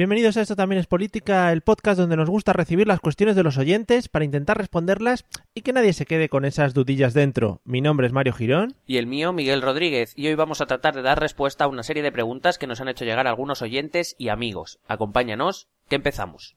[0.00, 3.42] Bienvenidos a Esto también es política, el podcast donde nos gusta recibir las cuestiones de
[3.42, 7.60] los oyentes para intentar responderlas y que nadie se quede con esas dudillas dentro.
[7.66, 8.76] Mi nombre es Mario Girón.
[8.86, 11.82] Y el mío, Miguel Rodríguez, y hoy vamos a tratar de dar respuesta a una
[11.82, 14.80] serie de preguntas que nos han hecho llegar algunos oyentes y amigos.
[14.88, 16.56] Acompáñanos, que empezamos.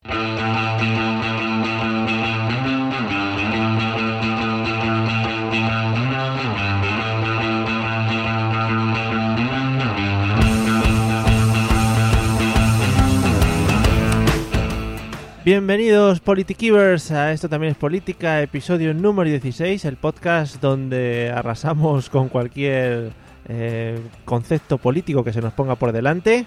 [15.46, 22.30] Bienvenidos Politikivers a Esto también es política, episodio número 16, el podcast donde arrasamos con
[22.30, 23.12] cualquier
[23.50, 26.46] eh, concepto político que se nos ponga por delante.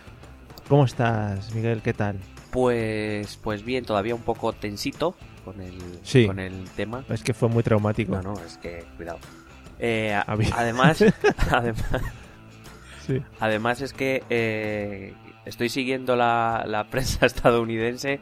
[0.69, 1.83] ¿Cómo estás, Miguel?
[1.83, 2.17] ¿Qué tal?
[2.51, 6.27] Pues, pues bien, todavía un poco tensito con el, Sí.
[6.27, 7.05] con el tema.
[7.11, 8.13] Es que fue muy traumático.
[8.15, 9.19] No, no, es que, cuidado.
[9.79, 11.05] Eh, a- además,
[11.51, 11.85] además,
[13.07, 13.21] Sí.
[13.41, 15.13] además es que eh,
[15.45, 18.21] estoy siguiendo la, la prensa estadounidense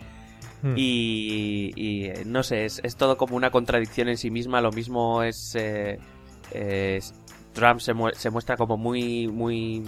[0.65, 0.73] Hmm.
[0.79, 4.63] y, y, eh, no sé, es, es todo como una contradicción en sí misma.
[4.63, 5.99] Lo mismo es, eh,
[7.53, 9.81] Trump se muestra como muy, muy,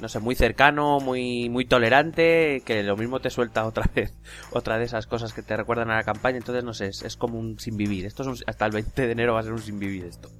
[0.00, 4.14] no sé, muy cercano, muy, muy tolerante, que lo mismo te suelta otra vez,
[4.52, 6.38] otra de esas cosas que te recuerdan a la campaña.
[6.38, 8.06] Entonces, no sé, es, es como un sin vivir.
[8.06, 10.30] Esto es un- hasta el 20 de enero va a ser un sin vivir esto.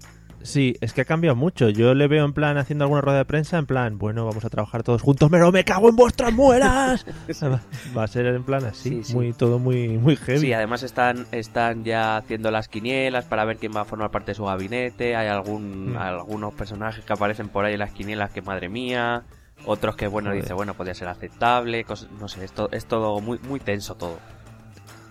[0.43, 1.69] Sí, es que ha cambiado mucho.
[1.71, 4.49] Yo le veo en plan haciendo alguna rueda de prensa, en plan, bueno, vamos a
[4.51, 7.05] trabajar todos juntos, pero me cago en vuestras muelas.
[7.97, 9.15] Va a ser en plan así, Sí, sí.
[9.15, 10.39] muy todo muy muy heavy.
[10.41, 14.31] Sí, además están, están ya haciendo las quinielas para ver quién va a formar parte
[14.33, 15.17] de su gabinete.
[15.17, 15.97] Hay algún, Mm.
[15.99, 19.25] algunos personajes que aparecen por ahí en las quinielas que madre mía.
[19.65, 20.43] Otros que, bueno, Joder.
[20.43, 21.83] dice, bueno, podría ser aceptable.
[21.85, 24.19] cosas- no sé, esto es todo muy, muy tenso todo.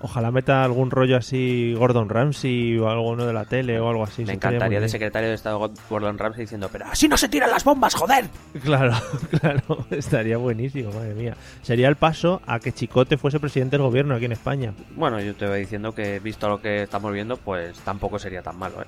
[0.05, 4.23] Ojalá meta algún rollo así Gordon Ramsay o alguno de la tele o algo así.
[4.23, 7.63] Me encantaría de secretario de Estado Gordon Ramsay diciendo, pero así no se tiran las
[7.63, 8.25] bombas, joder.
[8.63, 8.93] Claro,
[9.39, 11.35] claro, estaría buenísimo, madre mía.
[11.63, 14.75] Sería el paso a que Chicote fuese presidente del gobierno aquí en España.
[14.95, 18.59] Bueno, yo te voy diciendo que, visto lo que estamos viendo, pues tampoco sería tan
[18.59, 18.85] malo, ¿eh?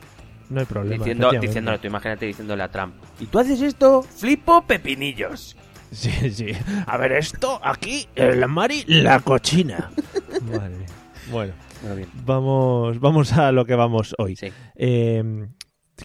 [0.52, 1.04] No hay problema.
[1.04, 4.04] Diciendo, diciéndole, tú imagínate diciéndole a Trump, ¿y tú haces esto?
[4.04, 5.58] Flipo pepinillos.
[5.92, 6.52] Sí, sí.
[6.86, 9.90] A ver, esto aquí, la Mari, la cochina.
[10.52, 10.97] Madre mía.
[11.32, 12.10] Bueno, Bueno, bien.
[12.26, 14.36] vamos, vamos a lo que vamos hoy.
[14.36, 14.48] Sí.
[14.76, 15.48] Eh,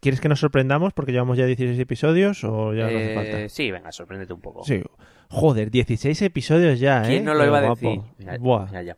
[0.00, 3.48] ¿Quieres que nos sorprendamos porque llevamos ya 16 episodios o ya no hace Eh, falta?
[3.50, 4.64] sí, venga, sorpréndete un poco.
[4.64, 4.82] Sí.
[5.28, 7.08] Joder, 16 episodios ya, ¿eh?
[7.08, 8.00] ¿Quién no lo iba a decir?
[8.18, 8.66] Mira, Buah.
[8.66, 8.96] mira ya.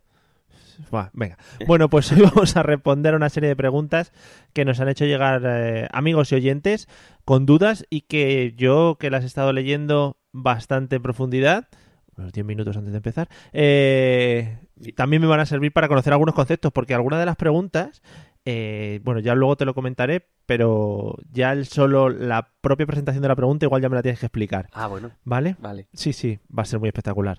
[0.91, 1.37] Buah, venga.
[1.67, 4.13] Bueno, pues hoy vamos a responder a una serie de preguntas
[4.53, 6.89] que nos han hecho llegar eh, amigos y oyentes
[7.25, 11.69] con dudas y que yo, que las he estado leyendo bastante en profundidad,
[12.17, 14.59] unos 10 minutos antes de empezar, eh,
[14.97, 18.03] también me van a servir para conocer algunos conceptos, porque algunas de las preguntas,
[18.45, 23.29] eh, bueno, ya luego te lo comentaré, pero ya el solo la propia presentación de
[23.29, 25.57] la pregunta igual ya me la tienes que explicar, Ah, bueno, ¿vale?
[25.59, 25.89] vale.
[25.95, 27.39] Sí, sí, va a ser muy espectacular.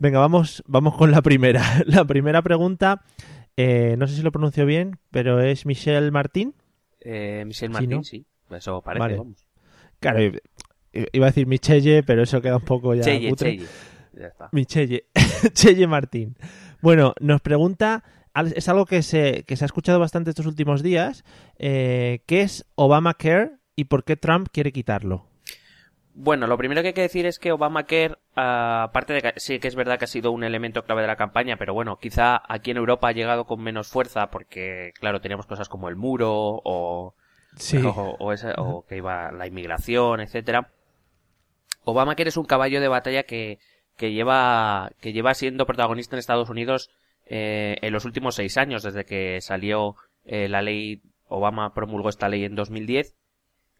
[0.00, 1.62] Venga, vamos, vamos con la primera.
[1.86, 3.02] La primera pregunta,
[3.56, 6.54] eh, no sé si lo pronuncio bien, pero es Michelle Martín.
[7.00, 8.02] Eh, Michelle Sí, Martín, ¿no?
[8.04, 8.24] sí.
[8.50, 9.16] Eso parece, Vale.
[9.16, 9.46] vamos.
[10.00, 10.18] Claro,
[10.92, 13.02] iba a decir Michelle, pero eso queda un poco ya.
[14.14, 14.48] Ya está.
[14.52, 15.06] Michelle,
[15.52, 16.36] Chelle Martín.
[16.80, 18.02] Bueno, nos pregunta,
[18.54, 21.24] es algo que se, que se ha escuchado bastante estos últimos días,
[21.58, 25.26] eh, ¿qué es Obamacare y por qué Trump quiere quitarlo?
[26.14, 29.58] Bueno, lo primero que hay que decir es que Obamacare, ah, aparte de que sí
[29.60, 32.42] que es verdad que ha sido un elemento clave de la campaña, pero bueno, quizá
[32.52, 36.30] aquí en Europa ha llegado con menos fuerza porque, claro, teníamos cosas como el muro
[36.34, 37.14] o,
[37.56, 40.70] Sí, o, o esa- o que iba la inmigración, etcétera.
[41.84, 43.58] Obamacare es un caballo de batalla que,
[44.02, 46.90] que lleva que lleva siendo protagonista en Estados Unidos
[47.26, 49.94] eh, en los últimos seis años desde que salió
[50.24, 53.14] eh, la ley Obama promulgó esta ley en 2010.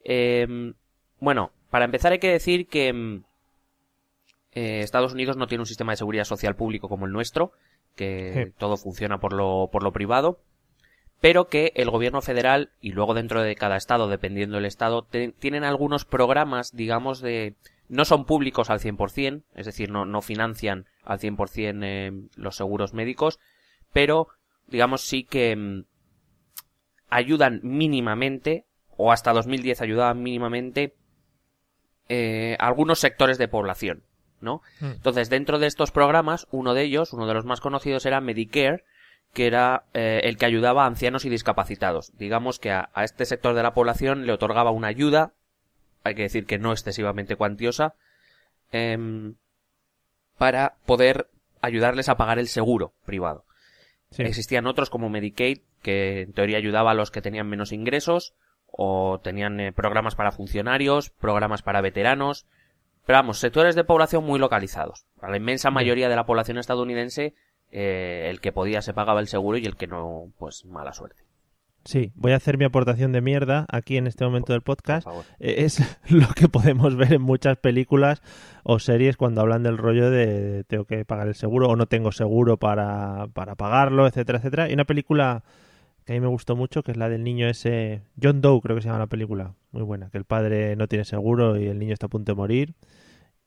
[0.04, 0.74] Eh,
[1.18, 3.24] bueno, para empezar hay que decir que mm,
[4.52, 7.50] eh, Estados Unidos no tiene un sistema de seguridad social público como el nuestro,
[7.96, 8.52] que Sí.
[8.58, 10.38] todo funciona por lo, por lo privado,
[11.20, 15.32] pero que el gobierno federal y luego dentro de cada estado, dependiendo del estado, te-
[15.32, 17.54] tienen algunos programas, digamos, de...
[17.92, 22.94] No son públicos al 100%, es decir, no, no financian al 100% eh, los seguros
[22.94, 23.38] médicos,
[23.92, 24.28] pero,
[24.66, 25.84] digamos, sí que mm,
[27.10, 28.64] ayudan mínimamente,
[28.96, 30.96] o hasta 2010 ayudaban mínimamente,
[32.08, 34.04] eh, algunos sectores de población.
[34.40, 34.62] ¿no?
[34.80, 38.84] Entonces, dentro de estos programas, uno de ellos, uno de los más conocidos era Medicare,
[39.34, 42.16] que era eh, el que ayudaba a ancianos y discapacitados.
[42.16, 45.34] Digamos que a, a este sector de la población le otorgaba una ayuda,
[46.04, 47.94] hay que decir que no excesivamente cuantiosa,
[48.70, 49.34] em,
[50.38, 51.28] para poder
[51.60, 53.44] ayudarles a pagar el seguro privado.
[54.10, 54.22] Sí.
[54.22, 58.34] Existían otros como Medicaid, que en teoría ayudaba a los que tenían menos ingresos,
[58.72, 62.46] o tenían eh, programas para funcionarios, programas para veteranos,
[63.04, 65.06] pero vamos, sectores de población muy localizados.
[65.20, 67.34] A la inmensa mayoría de la población estadounidense,
[67.70, 71.22] eh, el que podía se pagaba el seguro y el que no, pues mala suerte.
[71.84, 75.06] Sí, voy a hacer mi aportación de mierda aquí en este momento del podcast.
[75.40, 75.80] Eh, Es
[76.10, 78.22] lo que podemos ver en muchas películas
[78.62, 82.12] o series cuando hablan del rollo de tengo que pagar el seguro o no tengo
[82.12, 84.70] seguro para, para pagarlo, etcétera, etcétera.
[84.70, 85.42] Y una película
[86.04, 88.76] que a mí me gustó mucho, que es la del niño ese, John Doe creo
[88.76, 91.78] que se llama la película, muy buena, que el padre no tiene seguro y el
[91.78, 92.74] niño está a punto de morir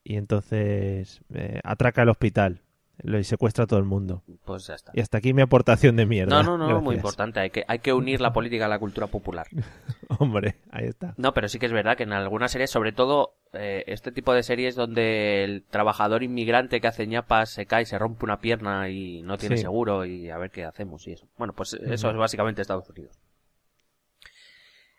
[0.04, 2.62] y entonces eh, atraca el hospital
[3.03, 4.24] lo- y secuestra a todo el mundo.
[4.45, 4.92] Pues ya está.
[4.95, 6.42] Y hasta aquí mi aportación de mierda.
[6.42, 6.95] No, no, no, muy Gracias.
[6.95, 7.39] importante.
[7.39, 9.47] Hay que, hay que unir la política a la cultura popular.
[10.19, 11.13] Hombre, ahí está.
[11.18, 14.33] No, pero sí que es verdad que en algunas series, sobre todo eh, este tipo
[14.33, 18.89] de series donde el trabajador inmigrante que hace ñapas se cae, se rompe una pierna
[18.89, 19.63] y no tiene Sí.
[19.63, 21.27] seguro y a ver qué hacemos y eso.
[21.38, 23.18] Bueno, pues eso es básicamente Estados Unidos.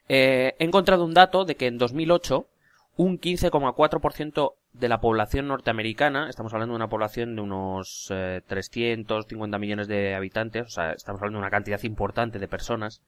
[0.09, 2.47] Eh, he encontrado un dato de que en 2008
[2.97, 9.59] un 15,4% de la población norteamericana, estamos hablando de una población de unos eh, 350
[9.59, 13.01] millones de habitantes, o sea, estamos hablando de una cantidad importante de personas,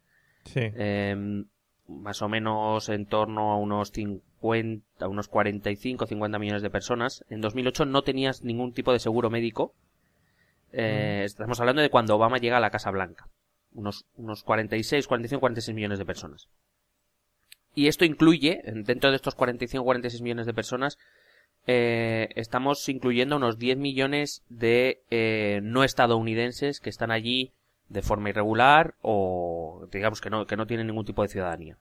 [0.44, 0.60] Sí.
[0.62, 1.44] eh,
[1.88, 7.24] más o menos en torno a unos 50, a unos 45, 50 millones de personas.
[7.30, 9.74] En 2008 no tenías ningún tipo de seguro médico.
[10.72, 13.28] Eh, Estamos hablando de cuando Obama llega a la Casa Blanca.
[13.72, 16.48] Unos, unos 46, 45, 46 millones de personas.
[17.74, 20.98] Y esto incluye, en- dentro de estos 45, 46 millones de personas,
[21.70, 27.52] eh, estamos incluyendo unos 10 millones de eh, no estadounidenses que están allí
[27.88, 31.76] de forma irregular o digamos que no, que no tienen ningún tipo de ciudadanía.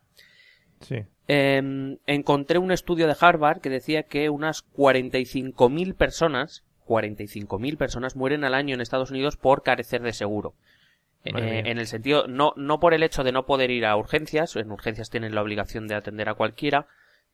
[0.81, 1.05] Sí.
[1.29, 8.43] Eh, encontré un estudio de Harvard que decía que unas 45.000 personas, 45.000 personas mueren
[8.43, 10.53] al año en Estados Unidos por carecer de seguro.
[11.23, 14.55] Eh, en el sentido, no, no por el hecho de no poder ir a urgencias,
[14.57, 16.87] en urgencias tienen la obligación de atender a cualquiera,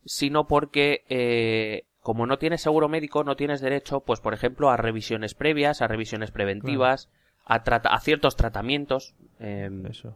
[0.05, 4.77] sino porque, eh, como no tienes seguro médico, no tienes derecho, pues por ejemplo, a
[4.77, 7.09] revisiones previas, a revisiones preventivas,
[7.45, 10.15] a, trata- a ciertos tratamientos, eh, Eso.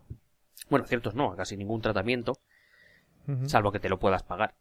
[0.69, 2.33] bueno, ciertos no, a casi ningún tratamiento,
[3.45, 4.55] salvo que te lo puedas pagar.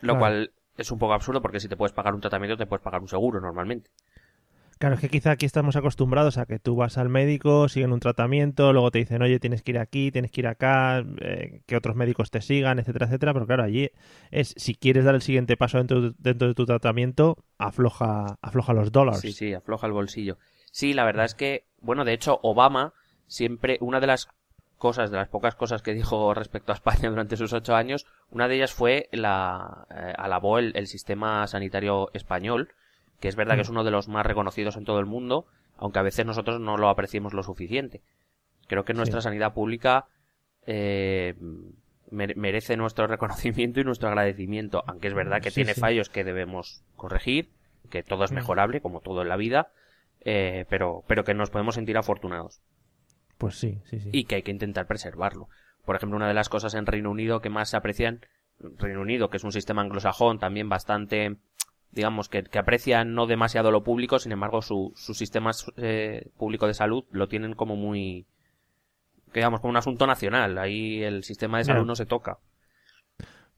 [0.00, 0.18] Lo Claro.
[0.18, 3.00] cual es un poco absurdo porque si te puedes pagar un tratamiento te puedes pagar
[3.00, 3.90] un seguro normalmente.
[4.78, 8.00] Claro, es que quizá aquí estamos acostumbrados a que tú vas al médico, siguen un
[8.00, 11.76] tratamiento, luego te dicen, oye, tienes que ir aquí, tienes que ir acá, eh, que
[11.76, 13.32] otros médicos te sigan, etcétera, etcétera.
[13.32, 13.90] Pero claro, allí
[14.30, 18.74] es, si quieres dar el siguiente paso dentro, de- dentro de tu tratamiento, afloja, afloja
[18.74, 19.22] los dólares.
[19.22, 20.36] Sí, sí, afloja el bolsillo.
[20.70, 22.92] Sí, la verdad es que, bueno, de hecho, Obama
[23.28, 24.28] siempre, una de las
[24.76, 28.46] cosas, de las pocas cosas que dijo respecto a España durante sus ocho años, una
[28.46, 32.68] de ellas fue la, eh, alabó el sistema sanitario español,
[33.20, 35.46] que es verdad que es uno de los más reconocidos en todo el mundo,
[35.78, 38.02] aunque a veces nosotros no lo apreciemos lo suficiente.
[38.66, 40.06] Creo que nuestra sanidad pública
[40.66, 41.34] eh,
[42.10, 45.80] mere- merece nuestro reconocimiento y nuestro agradecimiento, aunque es verdad que Sí, tiene sí.
[45.80, 47.48] fallos que debemos corregir,
[47.90, 49.68] que todo es mejorable, como todo en la vida,
[50.22, 52.60] eh, pero, pero que nos podemos sentir afortunados
[53.38, 54.10] Pues sí, sí, sí.
[54.12, 55.48] y que hay que intentar preservarlo.
[55.84, 58.26] Por ejemplo, una de las cosas en Reino Unido que más se aprecian,
[58.58, 61.36] Reino Unido, que es un sistema anglosajón también bastante,
[61.96, 66.66] digamos, que, que aprecia no demasiado lo público, sin embargo, su, su sistema eh, público
[66.66, 68.26] de salud lo tienen como muy,
[69.34, 70.58] digamos, como un asunto nacional.
[70.58, 72.38] Ahí el sistema de salud no se toca.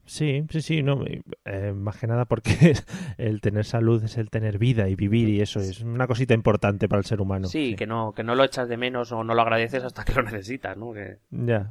[0.05, 1.03] Sí, sí, sí, no,
[1.45, 2.73] eh, más que nada porque
[3.17, 6.89] el tener salud es el tener vida y vivir y eso es una cosita importante
[6.89, 7.47] para el ser humano.
[7.47, 10.13] sí, que no, que no lo echas de menos o no lo agradeces hasta que
[10.13, 10.93] lo necesitas, ¿no?
[10.93, 11.69] Que, Ya,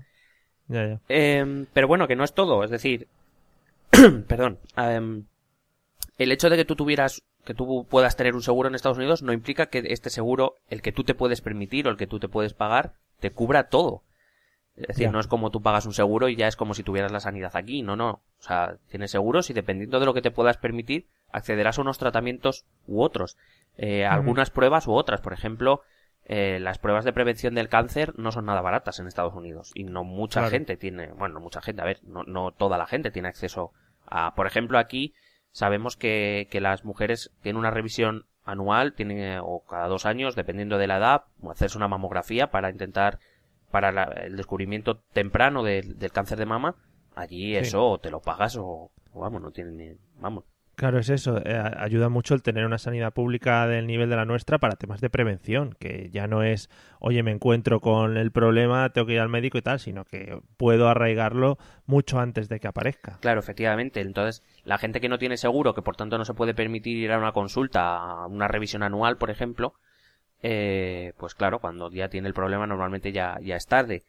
[0.68, 1.00] ya, ya.
[1.08, 3.08] Em, pero bueno, que no es todo, es decir,
[4.28, 5.24] perdón, em,
[6.18, 9.22] el hecho de que tú tuvieras, que tú puedas tener un seguro en Estados Unidos
[9.22, 12.18] no implica que este seguro, el que tú te puedes permitir o el que tú
[12.18, 14.02] te puedes pagar, te cubra todo.
[14.76, 17.10] Es decir, no es como tú pagas un seguro y ya es como si tuvieras
[17.10, 18.10] la sanidad aquí, no, no.
[18.10, 21.98] O sea, tienes seguros y dependiendo de lo que te puedas permitir, accederás a unos
[21.98, 23.36] tratamientos u otros.
[23.76, 25.82] Eh, Algunas pruebas u otras, por ejemplo,
[26.26, 29.82] eh, las pruebas de prevención del cáncer no son nada baratas en Estados Unidos y
[29.82, 30.50] no mucha Claro.
[30.52, 33.72] gente tiene, bueno, no mucha gente, a ver, no, no toda la gente tiene acceso
[34.06, 35.12] a, por ejemplo, aquí
[35.52, 40.78] sabemos que, que las mujeres tienen una revisión anual, tienen, o cada dos años, dependiendo
[40.78, 43.18] de la edad, o hacerse una mamografía para intentar,
[43.70, 46.76] para la- el descubrimiento temprano del- del cáncer de mama,
[47.14, 47.56] allí Sí.
[47.56, 49.90] eso o te lo pagas o, o vamos, no tienen ni,
[50.20, 50.44] vamos.
[50.78, 51.42] Claro, es eso.
[51.44, 55.00] eh, ayuda mucho el tener una sanidad pública del nivel de la nuestra para temas
[55.00, 56.70] de prevención, que ya no es,
[57.00, 60.40] oye, me encuentro con el problema, tengo que ir al médico y tal, sino que
[60.56, 63.18] puedo arraigarlo mucho antes de que aparezca.
[63.20, 64.00] Claro, efectivamente.
[64.00, 67.10] Entonces, la gente que no tiene seguro, que por tanto no se puede permitir ir
[67.10, 69.74] a una consulta, a una revisión anual, por ejemplo,
[70.44, 74.04] eh, pues claro, cuando ya tiene el problema normalmente ya, ya es tarde.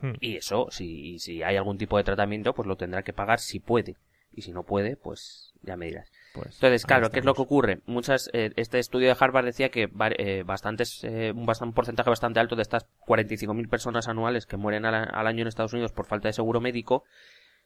[0.00, 0.14] Hmm.
[0.18, 3.60] Y eso, si, si hay algún tipo de tratamiento, pues lo tendrá que pagar si
[3.60, 3.94] puede.
[4.36, 6.12] Y si no puede, pues ya me dirás.
[6.34, 7.80] Pues, Entonces, claro, ¿qué es lo que ocurre?
[7.86, 9.88] Muchas, eh, este estudio de Harvard decía que
[10.18, 14.58] eh, bastantes, eh, un, bastan- un porcentaje bastante alto de estas 45.000 personas anuales que
[14.58, 17.02] mueren al, al año en Estados Unidos por falta de seguro médico,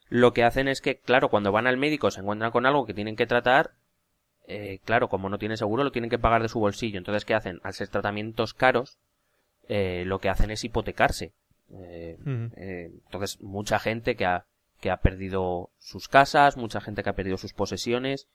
[0.09, 2.95] lo que hacen es que, claro, cuando van al médico se encuentran con algo que
[2.95, 3.73] tienen que tratar,
[4.47, 6.99] eh, claro, como no tienen seguro, lo tienen que pagar de su bolsillo.
[6.99, 7.59] Entonces, ¿qué hacen?
[7.65, 8.99] Al ser tratamientos caros,
[9.69, 11.33] eh, lo que hacen es hipotecarse.
[12.57, 14.47] Entonces, mucha gente que ha,
[14.81, 18.29] que ha perdido sus casas, mucha gente que ha perdido sus posesiones,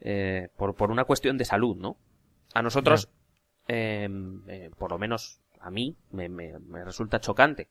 [0.00, 1.96] eh, por, por una cuestión de salud, ¿no?
[2.54, 3.08] A nosotros,
[3.68, 4.08] eh,
[4.48, 7.68] eh, por lo menos a mí, me, me- me resulta chocante.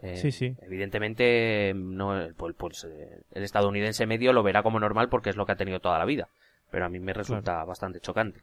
[0.00, 0.54] Eh, Sí, sí.
[0.62, 5.36] Evidentemente, no, eh, pues, pues, eh, el estadounidense medio lo verá como normal porque es
[5.36, 6.28] lo que ha tenido toda la vida.
[6.70, 8.42] Pero a mí me resulta bastante chocante.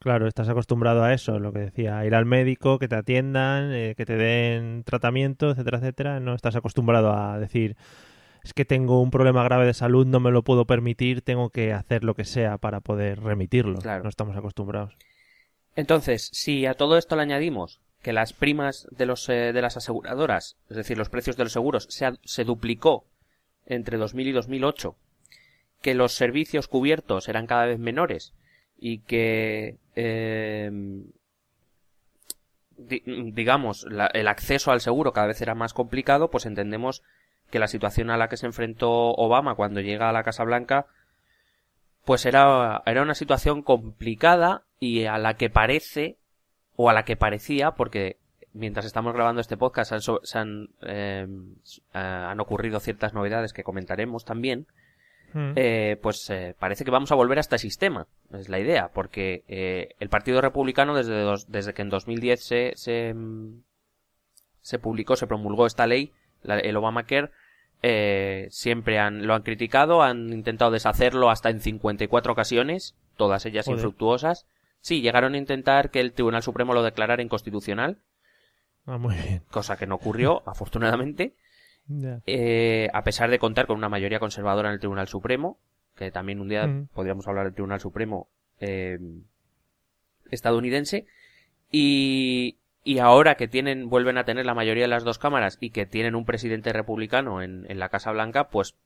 [0.00, 3.72] Claro, estás acostumbrado a eso, lo que decía, a ir al médico, que te atiendan,
[3.72, 6.20] eh, que te den tratamiento, etcétera, etcétera.
[6.20, 7.76] No estás acostumbrado a decir,
[8.44, 11.72] es que tengo un problema grave de salud, no me lo puedo permitir, tengo que
[11.72, 13.78] hacer lo que sea para poder remitirlo.
[13.80, 14.04] Claro.
[14.04, 14.96] No estamos acostumbrados.
[15.76, 19.76] Entonces, si a todo esto le añadimos que las primas de, los, eh, de las
[19.78, 23.06] aseguradoras, es decir, los precios de los seguros, se, se duplicó
[23.66, 24.94] entre 2000 y 2008,
[25.80, 28.34] que los servicios cubiertos eran cada vez menores
[28.78, 30.70] y que, eh,
[32.76, 37.02] di- digamos, la- el acceso al seguro cada vez era más complicado, pues entendemos
[37.50, 40.86] que la situación a la que se enfrentó Obama cuando llega a la Casa Blanca
[42.04, 46.18] pues era, era una situación complicada y a la que parece,
[46.76, 48.18] o a la que parecía, porque
[48.52, 51.26] mientras estamos grabando este podcast han, se han, eh,
[51.62, 54.66] s- eh, han ocurrido ciertas novedades que comentaremos también,
[55.32, 55.52] Mm.
[55.56, 59.42] eh, pues eh, parece que vamos a volver a este sistema, es la idea, porque
[59.98, 63.62] el Partido Republicano desde, dos- desde que en 2010 se, se, mm,
[64.60, 66.12] se publicó, se promulgó esta ley,
[66.44, 67.30] la- el Obamacare,
[67.82, 73.66] eh, siempre han, lo han criticado, han intentado deshacerlo hasta en 54 ocasiones, todas ellas
[73.66, 73.78] Joder.
[73.78, 74.46] infructuosas.
[74.80, 77.98] Sí, llegaron a intentar que el Tribunal Supremo lo declarara inconstitucional,
[78.86, 79.42] Ah, muy bien.
[79.50, 81.34] cosa que no ocurrió, afortunadamente,
[82.26, 85.58] eh, a pesar de contar con una mayoría conservadora en el Tribunal Supremo,
[85.96, 86.88] que también un día Mm.
[86.94, 88.28] podríamos hablar del Tribunal Supremo
[88.60, 88.98] eh,
[90.30, 91.06] estadounidense,
[91.70, 95.70] y, y ahora que tienen, vuelven a tener la mayoría de las dos cámaras y
[95.70, 98.76] que tienen un presidente republicano en, en la Casa Blanca, pues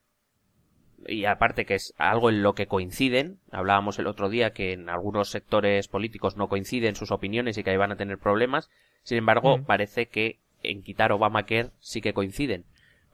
[1.07, 4.88] y aparte que es algo en lo que coinciden, hablábamos el otro día que en
[4.88, 8.71] algunos sectores políticos no coinciden sus opiniones y que ahí van a tener problemas,
[9.02, 12.64] sin embargo parece que en quitar Obamacare sí que coinciden.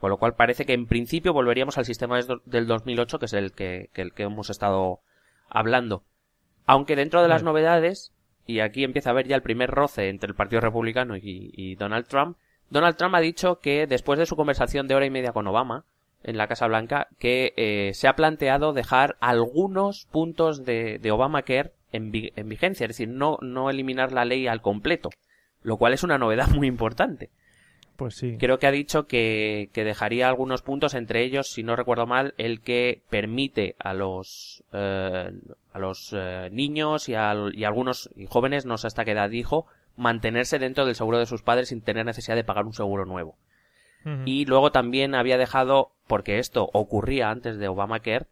[0.00, 3.52] Con lo cual parece que en principio volveríamos al sistema del 2008, que es el
[3.52, 5.00] que, que el que hemos estado
[5.48, 6.04] hablando.
[6.66, 8.12] Aunque dentro de las novedades,
[8.46, 12.06] y aquí empieza a haber ya el primer roce entre el Partido Republicano y, Donald
[12.06, 12.36] Trump,
[12.70, 15.84] Donald Trump ha dicho que después de su conversación de hora y media con Obama
[16.22, 22.10] en la Casa Blanca, que eh, se ha planteado dejar algunos puntos de, Obamacare en,
[22.14, 25.10] en vigencia, es decir, no, no eliminar la ley al completo,
[25.62, 27.30] lo cual es una novedad muy importante.
[27.96, 28.36] Pues sí.
[28.38, 32.34] Creo que ha dicho que, que dejaría algunos puntos, entre ellos, si no recuerdo mal,
[32.38, 35.30] el que permite a los, eh,
[35.72, 39.66] a los eh, niños y, a algunos y jóvenes, no sé hasta qué edad dijo,
[39.96, 43.36] mantenerse dentro del seguro de sus padres sin tener necesidad de pagar un seguro nuevo.
[44.26, 48.26] Y luego también había dejado, porque esto ocurría antes de Obamacare,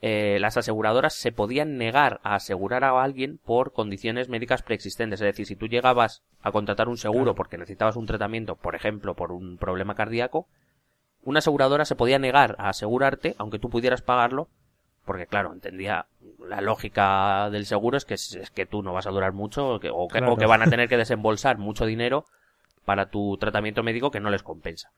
[0.00, 5.20] eh, las aseguradoras se podían negar a asegurar a alguien por condiciones médicas preexistentes.
[5.20, 9.14] Es decir, si tú llegabas a contratar un seguro porque necesitabas un tratamiento, por ejemplo,
[9.14, 10.46] por un problema cardíaco,
[11.24, 14.48] una aseguradora se podía negar a asegurarte, aunque tú pudieras pagarlo,
[15.04, 16.06] porque claro, entendía
[16.46, 19.80] la lógica del seguro es que, es que tú no vas a durar mucho o
[19.80, 20.36] que, o que- o Claro.
[20.36, 22.24] que van a tener que desembolsar mucho dinero
[22.84, 24.92] para tu tratamiento médico que no les compensa.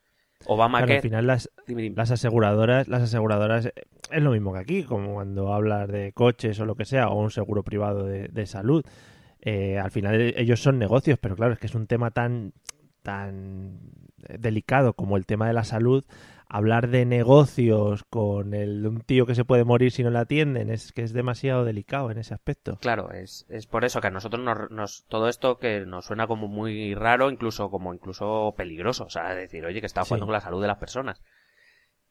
[0.47, 3.73] Obama Claro, que al final las, las aseguradoras, las aseguradoras eh,
[4.11, 7.21] es lo mismo que aquí, como cuando hablas de coches o lo que sea, o
[7.21, 8.85] un seguro privado de, de salud.
[9.43, 12.53] Eh, al final ellos son negocios, pero claro, es que es un tema tan
[13.03, 13.79] tan
[14.39, 16.05] delicado como el tema de la salud.
[16.53, 20.69] Hablar de negocios con el, un tío que se puede morir si no le atienden
[20.69, 22.77] es que es demasiado delicado en ese aspecto.
[22.81, 26.27] Claro, es, es por eso que a nosotros nos, nos- todo esto que nos suena
[26.27, 30.29] como muy raro, incluso como incluso peligroso, o sea, decir, oye, que está jugando Sí.
[30.29, 31.23] con la salud de las personas.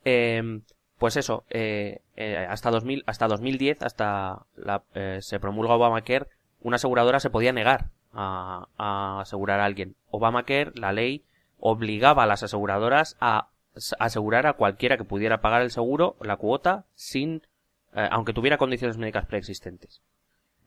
[0.05, 0.61] Eh,
[0.97, 6.27] pues eso, eh, eh, hasta 2000, hasta 2010, hasta la, eh, se promulga Obamacare,
[6.61, 9.95] una aseguradora se podía negar a, a asegurar a alguien.
[10.11, 11.23] Obamacare, la ley,
[11.59, 13.49] obligaba a las aseguradoras a
[13.99, 17.43] asegurar a cualquiera que pudiera pagar el seguro, la cuota, sin,
[17.93, 20.01] eh, aunque tuviera condiciones médicas preexistentes.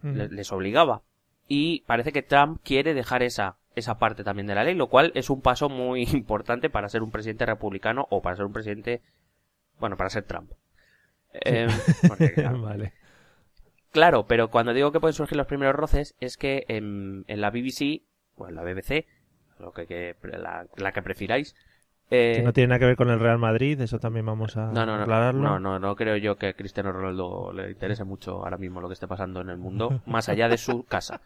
[0.02, 1.02] Les obligaba.
[1.46, 5.12] Y parece que Trump quiere dejar esa, esa parte también de la ley, lo cual
[5.14, 9.02] es un paso muy importante para ser un presidente republicano o para ser un presidente,
[9.78, 10.52] bueno, para ser Trump.
[11.32, 11.68] Eh,
[12.08, 12.92] porque, claro, vale.
[13.90, 17.50] Claro, pero cuando digo que pueden surgir los primeros roces es que en, en la
[17.50, 18.02] BBC
[18.36, 19.06] o en la BBC,
[19.58, 21.54] lo que, que- la, la que prefiráis,
[22.12, 24.66] eh, Que no tiene nada que ver con el Real Madrid, eso también vamos a
[24.66, 25.40] no, no, no, aclararlo.
[25.42, 28.88] no, no, no creo yo que a Cristiano Ronaldo le interese mucho ahora mismo lo
[28.88, 31.20] que esté pasando en el mundo, más allá de su casa.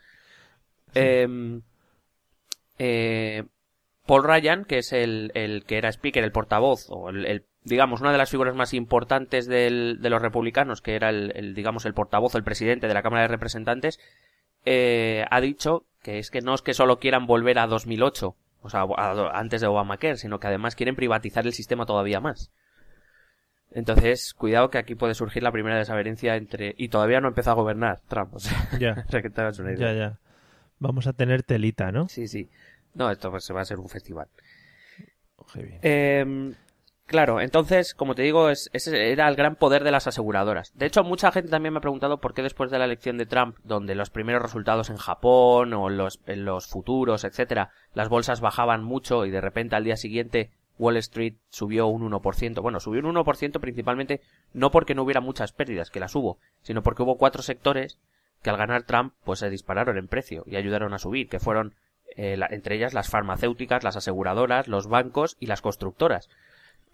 [0.94, 1.28] Eh,
[2.78, 3.44] eh,
[4.06, 8.00] Paul Ryan, que es el, el que era speaker, el portavoz, o el, el- digamos,
[8.00, 11.84] una de las figuras más importantes del- de los republicanos, que era el, el, digamos,
[11.86, 13.98] el portavoz, el presidente de la Cámara de Representantes,
[14.64, 18.70] eh, ha dicho que es que no es que solo quieran volver a 2008, o
[18.70, 18.84] sea,
[19.32, 22.50] antes de Obamacare, sino que además quieren privatizar el sistema todavía más.
[23.70, 26.74] Entonces, cuidado que aquí puede surgir la primera desavenencia entre...
[26.78, 29.58] Y todavía no empezó a gobernar Trump, o sea, Ya, o sea, que te hagas
[29.58, 29.92] una idea.
[29.92, 30.18] ya, ya.
[30.78, 32.08] Vamos a tener telita, ¿no?
[32.08, 32.48] Sí, sí.
[32.94, 34.28] No, esto pues, va a ser un festival.
[35.52, 35.78] Qué bien.
[35.82, 36.54] Eh,
[37.06, 40.72] claro, entonces, como te digo, es, ese era el gran poder de las aseguradoras.
[40.76, 43.26] De hecho, mucha gente también me ha preguntado por qué después de la elección de
[43.26, 48.40] Trump, donde los primeros resultados en Japón o los, en los futuros, etcétera, las bolsas
[48.40, 52.60] bajaban mucho y de repente al día siguiente Wall Street subió un 1%.
[52.60, 54.20] Bueno, subió un 1% principalmente
[54.52, 57.98] no porque no hubiera muchas pérdidas, que las hubo, sino porque hubo cuatro sectores
[58.42, 61.74] que al ganar Trump pues se dispararon en precio y ayudaron a subir, que fueron
[62.16, 66.28] eh, la- entre ellas las farmacéuticas, las aseguradoras, los bancos y las constructoras.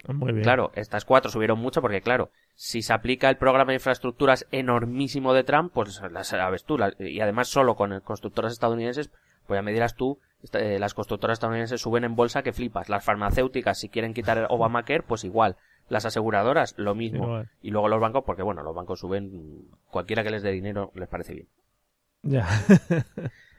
[0.07, 0.43] Muy bien.
[0.43, 5.33] Claro, estas cuatro subieron mucho porque, claro, si se aplica el programa de infraestructuras enormísimo
[5.33, 9.09] de Trump, pues las sabes tú, y además solo con constructoras estadounidenses,
[9.47, 10.19] pues ya me dirás tú,
[10.53, 12.89] eh, las constructoras estadounidenses suben en bolsa que flipas.
[12.89, 15.55] Las farmacéuticas, si quieren quitar el Obamacare, pues igual.
[15.87, 17.43] Las aseguradoras, lo mismo.
[17.61, 21.07] Y luego los bancos, porque bueno, los bancos suben, cualquiera que les dé dinero les
[21.07, 21.47] parece bien.
[22.23, 22.47] Ya.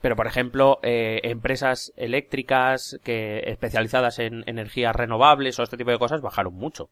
[0.00, 5.98] Pero, por ejemplo, eh, empresas eléctricas que especializadas en energías renovables o este tipo de
[5.98, 6.88] cosas bajaron mucho.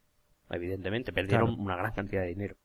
[0.50, 1.62] Evidentemente, perdieron Claro.
[1.62, 2.56] una gran cantidad de dinero.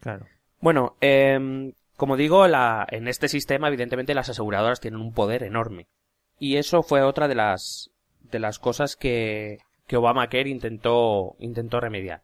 [0.00, 0.26] claro.
[0.60, 5.86] Bueno, em, como digo, la, en este sistema, evidentemente, las aseguradoras tienen un poder enorme.
[6.38, 7.90] Y eso fue otra de las,
[8.22, 12.22] de las cosas que, que Obamacare intentó, intentó remediar.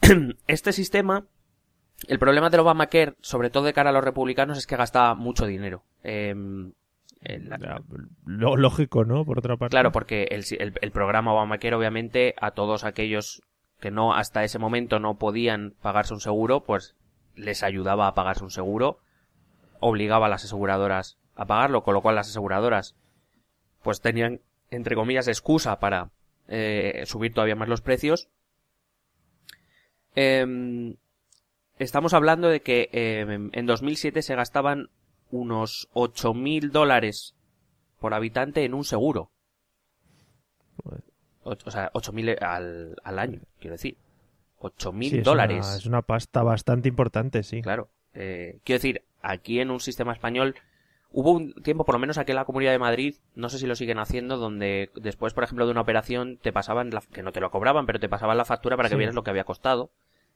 [0.46, 1.26] este sistema,
[2.08, 5.46] el problema del Obamacare, sobre todo de cara a los republicanos, es que gastaba mucho
[5.46, 5.82] dinero.
[6.02, 6.72] Em,
[7.22, 7.80] el- Ya,
[8.26, 9.24] lo- lógico, ¿no?
[9.24, 9.70] Por otra parte.
[9.72, 13.42] Claro, porque el, el, el programa Obamacare, obviamente, a todos aquellos
[13.80, 16.94] que no hasta ese momento no podían pagarse un seguro, pues
[17.34, 18.98] les ayudaba a pagarse un seguro,
[19.80, 22.94] obligaba a las aseguradoras a pagarlo, con lo cual las aseguradoras
[23.82, 26.10] pues tenían, entre comillas, excusa para
[26.48, 28.28] eh, subir todavía más los precios.
[30.14, 30.96] Em,
[31.78, 34.90] estamos hablando de que em, en 2007 se gastaban
[35.30, 37.34] unos 8.000 dólares
[37.98, 39.30] por habitante en un seguro.
[41.42, 43.96] O, o sea, 8.000 al, al año, quiero decir.
[44.60, 45.66] 8.000 Sí, es dólares.
[45.66, 47.60] Una, es una pasta bastante importante, sí.
[47.60, 47.90] Claro.
[48.14, 50.54] Eh, quiero decir, aquí en un sistema español
[51.10, 53.66] hubo un tiempo, por lo menos aquí en la Comunidad de Madrid, no sé si
[53.66, 57.32] lo siguen haciendo, donde después, por ejemplo, de una operación te pasaban, la, que no
[57.32, 58.98] te lo cobraban, pero te pasaban la factura para que Sí.
[58.98, 59.90] vieras lo que había costado.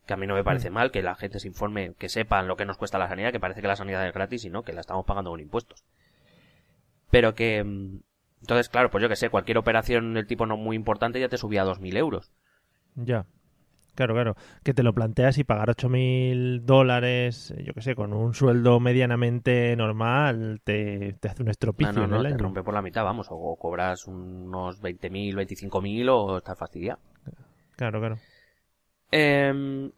[0.08, 2.56] Que a mí no me parece mal que la gente se informe, que sepan lo
[2.56, 4.72] que nos cuesta la sanidad, que parece que la sanidad es gratis y no, que
[4.72, 5.84] la estamos pagando con impuestos.
[7.10, 7.62] Pero que...
[7.64, 8.00] mm,
[8.40, 11.38] Entonces, claro, pues yo que sé, cualquier operación del tipo no muy importante ya te
[11.38, 12.32] subía a 2.000 euros.
[12.94, 13.26] Ya.
[13.94, 14.36] Claro, claro.
[14.64, 18.80] Que te lo planteas y pagar 8.000 dólares, eh, yo qué sé, con un sueldo
[18.80, 22.38] medianamente normal, te, te hace un estropicio No, no, en no, el te año.
[22.38, 27.00] rompe por la mitad, vamos, o cobras unos 20.000, 25.000 o estás fastidiado.
[27.76, 28.20] Claro, claro.
[29.10, 29.90] Eh,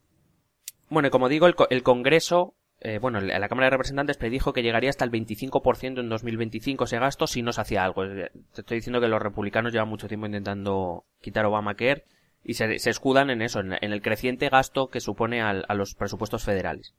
[0.90, 4.62] bueno, y como digo, el, el Congreso, eh, bueno, la Cámara de Representantes predijo que
[4.62, 8.04] llegaría hasta el 25% en 2025 ese gasto si no se hacía algo.
[8.04, 12.04] Eh, Te estoy diciendo que los republicanos llevan mucho tiempo intentando quitar Obamacare
[12.44, 15.74] y se, se escudan en eso, en, en el creciente gasto que supone al- a
[15.74, 16.94] los presupuestos federales.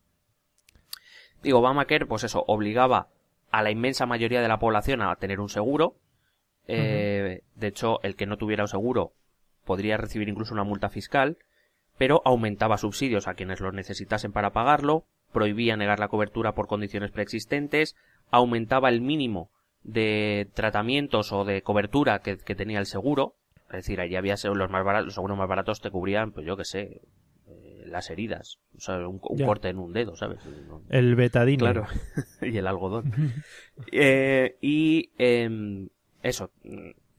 [1.44, 3.08] Digo, Obamacare, pues eso, obligaba
[3.50, 5.96] a la inmensa mayoría de la población a tener un seguro.
[6.68, 9.14] Eh, De hecho, el que no tuviera un seguro
[9.66, 11.38] podría recibir incluso una multa fiscal,
[11.98, 17.12] pero aumentaba subsidios a quienes los necesitasen para pagarlo, prohibía negar la cobertura por condiciones
[17.12, 17.96] preexistentes,
[18.32, 19.50] aumentaba el mínimo
[19.84, 23.36] de tratamientos o de cobertura que, que tenía el seguro,
[23.70, 26.58] Es decir, allí había los más baratos, los seguros más baratos te cubrían, pues yo
[26.58, 27.02] qué sé,
[27.48, 30.40] eh, las heridas, o sea, un, corte en un dedo, ¿sabes?
[30.68, 31.58] No- El betadine.
[31.58, 31.88] Claro,
[32.42, 33.12] y el algodón.
[33.92, 35.90] Eh, y em,
[36.22, 36.52] eso.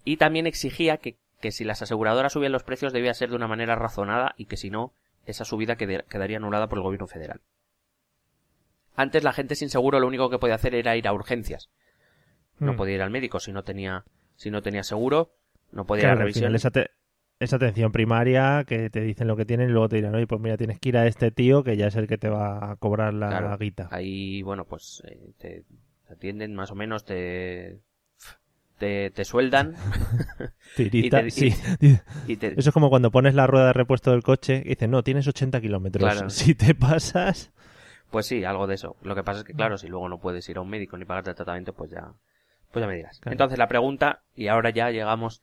[0.05, 3.49] Y también exigía que, que si las aseguradoras subían los precios debía ser de una
[3.49, 4.95] manera razonada y que si no,
[5.27, 7.43] esa subida quedaría anulada por el gobierno federal.
[8.95, 11.71] Antes la gente sin seguro lo único que podía hacer era ir a urgencias.
[12.59, 12.77] No Mm.
[12.77, 14.05] podía ir al médico si no tenía,
[14.37, 15.35] si no tenía seguro,
[15.73, 16.55] no podía Claro, ir a revisión.
[16.55, 16.91] esa, te-
[17.41, 20.41] esa atención primaria que te dicen lo que tienen y luego te dirán, oye, pues
[20.41, 22.77] mira, tienes que ir a este tío que ya es el que te va a
[22.77, 23.59] cobrar la Claro.
[23.59, 23.89] guita.
[23.91, 25.65] Ahí, bueno, pues eh, te
[26.09, 27.81] atienden más o menos, te,
[28.83, 29.77] te, te sueldan
[30.77, 31.55] Tirita, y te- sí.
[32.27, 34.91] y te, Eso es como cuando pones la rueda de repuesto del coche y dicen,
[34.91, 36.13] no, tienes 80 kilómetros.
[36.13, 36.31] Claro.
[36.31, 37.53] Si te pasas...
[38.11, 38.97] Pues sí, algo de eso.
[39.03, 41.05] Lo que pasa es que, claro, si luego no puedes ir a un médico ni
[41.05, 42.13] pagarte el tratamiento, pues ya,
[42.73, 43.21] pues ya me dirás.
[43.21, 43.33] Claro.
[43.33, 45.43] Entonces la pregunta, y ahora ya llegamos,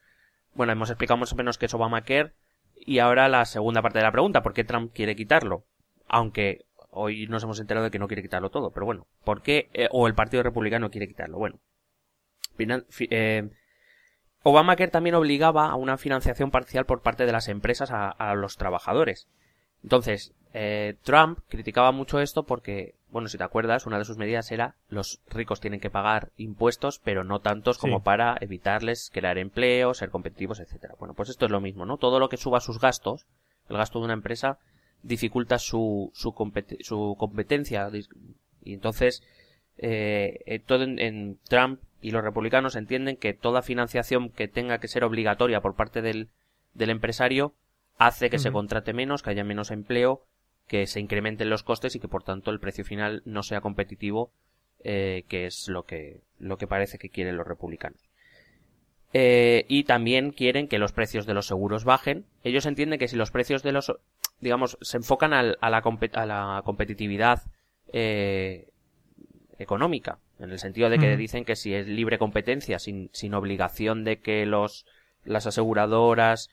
[0.53, 2.33] bueno, hemos explicado más o menos qué es Obamacare,
[2.75, 5.63] y ahora la segunda parte de la pregunta, ¿por qué Trump quiere quitarlo?
[6.09, 9.69] Aunque hoy nos hemos enterado de que no quiere quitarlo todo, pero bueno, ¿por qué,
[9.73, 11.37] eh, o el Partido Republicano quiere quitarlo?
[11.39, 11.59] Bueno,
[13.09, 13.49] eh,
[14.43, 18.55] Obamacare también obligaba a una financiación parcial por parte de las empresas a, a los
[18.55, 19.27] trabajadores.
[19.83, 24.51] Entonces, eh, Trump criticaba mucho esto porque, bueno, si te acuerdas, una de sus medidas
[24.51, 28.03] era los ricos tienen que pagar impuestos, pero no tantos como Sí.
[28.05, 30.95] para evitarles crear empleo, ser competitivos, etcétera.
[30.99, 31.97] Bueno, pues esto es lo mismo, ¿no?
[31.97, 33.25] Todo lo que suba sus gastos,
[33.69, 34.57] el gasto de una empresa,
[35.03, 37.89] dificulta su, su, compet- su competencia.
[38.63, 39.21] Y entonces,
[39.77, 44.79] eh, eh, todo en, en Trump y los republicanos entienden que toda financiación que tenga
[44.79, 46.29] que ser obligatoria por parte del,
[46.73, 47.53] del empresario
[47.97, 50.23] hace que se contrate menos, que haya menos empleo,
[50.67, 54.31] que se incrementen los costes y que por tanto el precio final no sea competitivo,
[54.83, 57.99] eh, que es lo que, lo que parece que quieren los republicanos.
[59.11, 62.25] Eh, y también quieren que los precios de los seguros bajen.
[62.43, 63.91] Ellos entienden que si los precios de los,
[64.39, 67.41] digamos, se enfocan al- a, la, a la competitividad
[67.91, 68.67] eh,
[69.57, 74.03] económica, en el sentido de que dicen que si es libre competencia, sin, sin obligación
[74.03, 74.85] de que los,
[75.25, 76.49] las aseguradoras,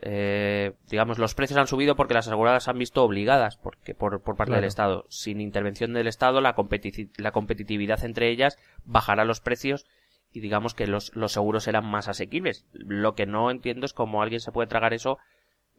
[0.00, 4.20] eh, digamos, los precios han subido porque las aseguradoras se han visto obligadas porque, por,
[4.22, 4.60] por parte Claro.
[4.62, 5.06] del Estado.
[5.08, 9.86] Sin intervención del Estado, la, competi- la competitividad entre ellas bajará los precios
[10.32, 12.66] y digamos que los, los seguros serán más asequibles.
[12.72, 15.18] Lo que no entiendo es cómo alguien se puede tragar eso,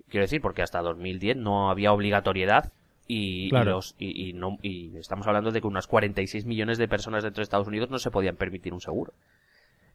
[0.09, 2.73] quiero decir, porque hasta 2010 no había obligatoriedad
[3.09, 3.65] y, y Claro.
[3.65, 7.41] los, y, y no, y estamos hablando de que unas 46 millones de personas dentro
[7.41, 9.13] de Estados Unidos no se podían permitir un seguro.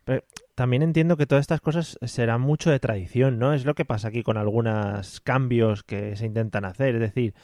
[0.05, 0.22] Pero
[0.55, 3.55] también entiendo que todas estas cosas serán mucho de tradición, ¿no?
[3.55, 6.94] Es lo que pasa aquí con algunos cambios que se intentan hacer.
[6.96, 7.35] Es decir,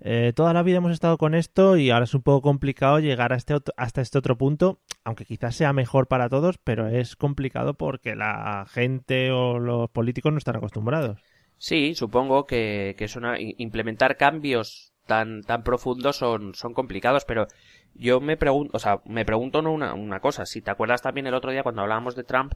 [0.00, 3.32] eh, toda la vida hemos estado con esto y ahora es un poco complicado llegar
[3.32, 7.74] a este hasta este otro punto, aunque quizás sea mejor para todos, pero es complicado
[7.74, 11.20] porque la gente o los políticos no están acostumbrados.
[11.58, 17.48] Sí, supongo que, que es una, implementar cambios tan, tan profundos son, son complicados, pero
[17.94, 21.26] yo me pregunto, o sea, me pregunto no una, una cosa, si te acuerdas también
[21.26, 22.52] el otro día cuando hablábamos de Trump,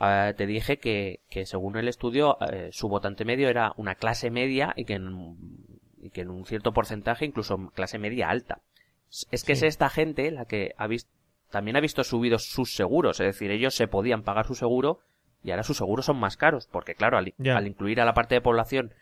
[0.00, 4.30] eh, te dije que, que según el estudio, eh, su votante medio era una clase
[4.30, 5.34] media y que en,
[6.00, 8.60] y que en un cierto porcentaje incluso clase media alta.
[9.10, 9.64] Es- Es que Sí.
[9.66, 11.10] es esta gente la que ha visto,
[11.50, 14.98] también ha visto subidos sus seguros, es decir, ellos se podían pagar su seguro
[15.42, 18.34] y ahora sus seguros son más caros, porque claro, al, al incluir a la parte
[18.34, 18.92] de población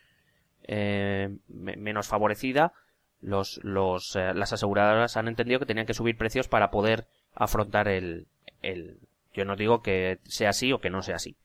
[0.64, 2.72] eh, me- menos favorecida,
[3.22, 7.88] los, los, eh, las aseguradoras han entendido que tenían que subir precios para poder afrontar
[7.88, 8.26] el,
[8.62, 8.98] el,
[9.32, 11.36] yo no digo que sea así o que no sea así.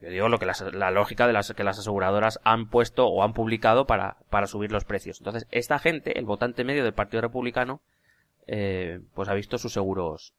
[0.00, 3.22] Yo digo lo que las- la lógica de las que las aseguradoras han puesto o
[3.22, 5.20] han publicado para, para subir los precios.
[5.20, 7.80] Entonces, esta gente, el votante medio del Partido Republicano,
[8.46, 10.34] eh, pues ha visto sus seguros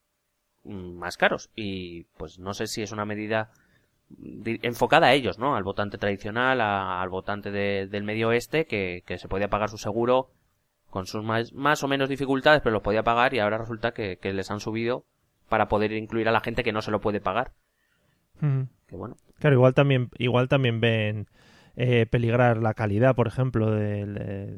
[0.63, 1.49] mm, más caros.
[1.55, 3.51] Y pues no sé si es una medida
[4.09, 5.55] di- enfocada a ellos, ¿no?
[5.55, 9.77] Al votante tradicional, al votante de- del medio oeste, que, que se podía pagar su
[9.77, 10.29] seguro
[10.93, 14.17] con sus más, más o menos dificultades, pero lo podía pagar y ahora resulta que,
[14.17, 15.05] que les han subido
[15.49, 17.51] para poder incluir a la gente que no se lo puede pagar.
[18.39, 21.27] Que bueno, Claro, igual también, igual también ven
[21.75, 24.05] eh, peligrar la calidad, por ejemplo, de,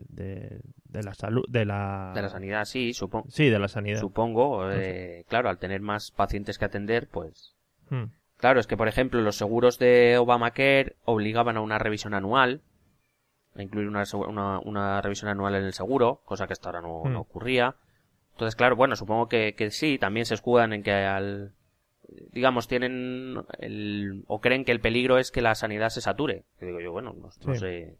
[0.10, 2.12] de- de la salud, de la...
[2.16, 3.28] de la sanidad sí, supongo.
[3.30, 4.00] Sí, de la sanidad.
[4.02, 7.54] Supongo, eh, claro, al tener más pacientes que atender, pues
[7.90, 8.06] Mm.
[8.38, 12.62] Claro, es que por ejemplo los seguros de Obamacare obligaban a una revisión anual,
[13.56, 17.04] a incluir una, una, una revisión anual en el seguro, cosa que hasta ahora no,
[17.06, 17.14] Hmm.
[17.14, 17.76] no ocurría.
[18.34, 21.54] Entonces, claro, bueno, supongo que, que sí, también se escudan en que al,
[22.34, 26.44] digamos, tienen el, o creen que el peligro es que la sanidad se sature.
[26.60, 27.60] Que digo yo, bueno, no, no Sí.
[27.60, 27.98] sé.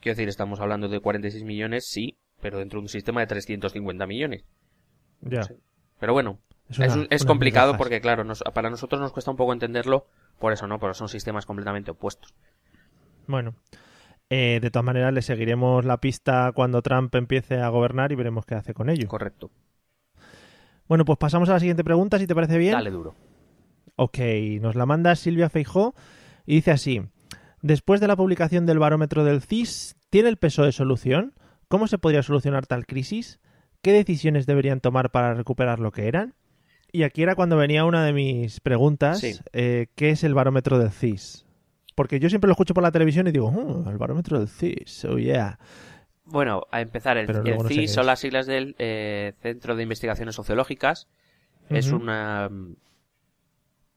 [0.00, 4.06] Quiero decir, estamos hablando de 46 millones, sí, pero dentro de un sistema de 350
[4.06, 4.44] millones.
[5.20, 5.42] Ya.
[6.00, 9.52] Pero bueno, Es una- es complicado porque, claro, nos- para nosotros nos cuesta un poco
[9.52, 10.06] entenderlo
[10.40, 10.80] por eso, ¿no?
[10.80, 12.34] Porque son sistemas completamente opuestos.
[13.32, 13.54] Bueno,
[14.30, 18.44] eh, de todas maneras le seguiremos la pista cuando Trump empiece a gobernar y veremos
[18.46, 19.08] qué hace con ello.
[19.08, 19.50] Correcto.
[20.86, 22.72] Bueno, pues pasamos a la siguiente pregunta, si te parece bien.
[22.72, 23.14] Dale duro.
[23.96, 24.18] Ok,
[24.60, 25.94] nos la manda Silvia Feijó
[26.44, 27.02] y dice así.
[27.62, 31.32] Después de la publicación del barómetro del CIS, ¿tiene el peso de solución?
[31.68, 33.40] ¿Cómo se podría solucionar tal crisis?
[33.80, 36.34] ¿Qué decisiones deberían tomar para recuperar lo que eran?
[36.92, 39.38] Y aquí era cuando venía una de mis preguntas, Sí.
[39.52, 41.46] eh, ¿qué es el barómetro del CIS?
[41.94, 45.04] Porque yo siempre lo escucho por la televisión y digo, "Oh, el barómetro del CIS,
[45.06, 45.58] oh yeah.
[46.24, 48.06] Bueno, a empezar, el, el no CIS son es.
[48.06, 51.08] las siglas del eh, Centro de Investigaciones Sociológicas.
[51.68, 51.96] Es Ujú.
[51.96, 52.50] una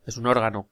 [0.05, 0.67] es un órgano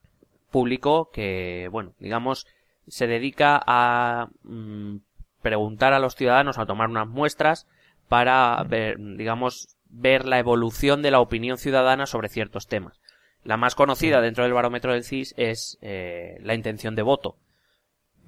[0.51, 2.45] público que, bueno, digamos,
[2.87, 4.97] se dedica a mm,
[5.41, 7.67] preguntar a los ciudadanos, a tomar unas muestras
[8.07, 12.99] para ver, digamos, ver la evolución de la opinión ciudadana sobre ciertos temas.
[13.43, 17.35] La más conocida dentro del barómetro del CIS es eh, la intención de voto.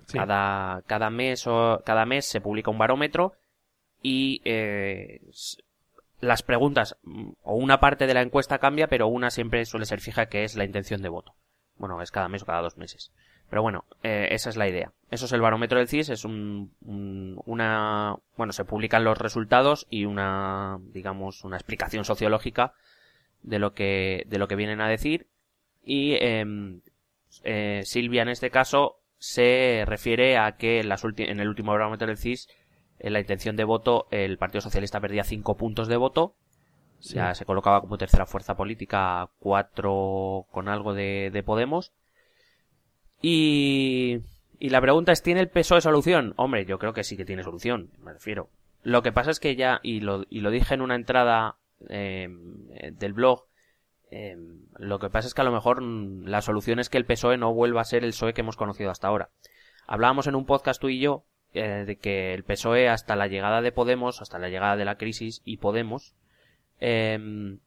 [0.07, 0.17] Sí.
[0.17, 3.33] Cada, cada mes o cada mes se publica un barómetro
[4.03, 5.21] y eh,
[6.19, 10.01] las preguntas mm, o una parte de la encuesta cambia, pero una siempre suele ser
[10.01, 11.33] fija que es la intención de voto.
[11.77, 13.11] Bueno, es cada mes o cada dos meses.
[13.49, 14.91] Pero bueno, eh, esa es la idea.
[15.11, 19.85] Eso es el barómetro del CIS, es un, un- una, bueno, se publican los resultados
[19.89, 22.73] y una, digamos, una explicación sociológica
[23.45, 25.27] de lo que, de lo que vienen a decir.
[25.83, 26.81] Y, em,
[27.43, 32.07] eh, Silvia en este caso se refiere a que en, las en el último barómetro
[32.07, 32.49] del CIS,
[32.99, 36.35] en la intención de voto, el Partido Socialista perdía cinco puntos de voto.
[37.01, 41.93] Ya se colocaba como tercera fuerza política, cuatro con algo de, de Podemos.
[43.21, 44.21] Y,
[44.59, 46.33] y la pregunta es, ¿tiene el PSOE solución?
[46.37, 48.49] Hombre, yo creo que sí que tiene solución, me refiero.
[48.81, 51.57] Lo que pasa es que ya, y lo, y lo dije en una entrada
[51.89, 52.27] eh,
[52.93, 53.45] del blog,
[54.11, 54.37] eh,
[54.77, 57.37] lo que pasa es que a lo mejor mm, la solución es que el PSOE
[57.37, 59.29] no vuelva a ser el PSOE que hemos conocido hasta ahora.
[59.87, 63.61] Hablábamos en un podcast tú y yo eh, de que el PSOE hasta la llegada
[63.61, 66.15] de Podemos, hasta la llegada de la crisis y Podemos,
[66.79, 67.57] eh,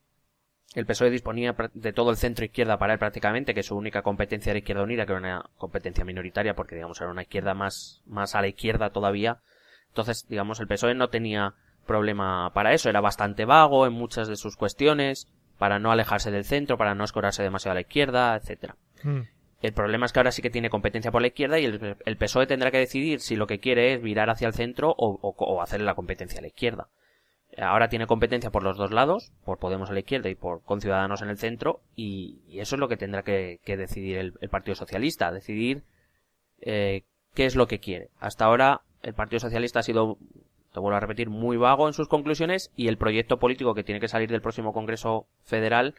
[0.74, 4.50] el PSOE disponía de todo el centro izquierda para él prácticamente, que su única competencia
[4.50, 8.34] era Izquierda Unida, que era una competencia minoritaria porque digamos era una izquierda más, más
[8.34, 9.40] a la izquierda todavía.
[9.88, 11.54] Entonces, digamos, el PSOE no tenía
[11.88, 15.26] problema para eso, era bastante vago en muchas de sus cuestiones,
[15.58, 18.76] para no alejarse del centro, para no escorarse demasiado a la izquierda, etcétera.
[19.02, 19.22] Mm.
[19.60, 22.16] El problema es que ahora sí que tiene competencia por la izquierda y el, el
[22.16, 25.34] PSOE tendrá que decidir si lo que quiere es virar hacia el centro o, o,
[25.36, 26.86] o hacerle la competencia a la izquierda.
[27.56, 30.80] Ahora tiene competencia por los dos lados, por Podemos a la izquierda y por con
[30.80, 34.34] Ciudadanos en el centro, y, y eso es lo que tendrá que, que decidir el,
[34.40, 35.82] el Partido Socialista, decidir
[36.60, 37.02] eh,
[37.34, 38.10] qué es lo que quiere.
[38.20, 40.18] Hasta ahora el Partido Socialista ha sido,
[40.78, 44.00] te vuelvo a repetir, muy vago en sus conclusiones y el proyecto político que tiene
[44.00, 45.94] que salir del próximo Congreso Federal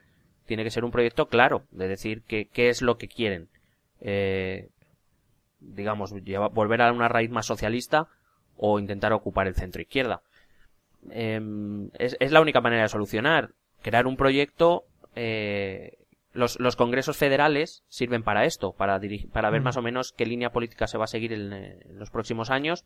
[0.45, 3.49] tiene que ser un proyecto claro, de decir que, qué es lo que quieren.
[3.99, 4.69] Eh,
[5.59, 8.07] digamos, lleva- volver a una raíz más socialista
[8.55, 10.21] o intentar ocupar el centro izquierda.
[11.11, 13.51] Em, es, es la única manera de solucionar.
[13.81, 14.85] Crear un proyecto.
[15.15, 15.97] eh,
[16.31, 19.63] los, los congresos federales sirven para esto, para, dirig- para ver Mm.
[19.63, 22.49] más o menos qué línea política se va a seguir en, eh, en los próximos
[22.51, 22.85] años.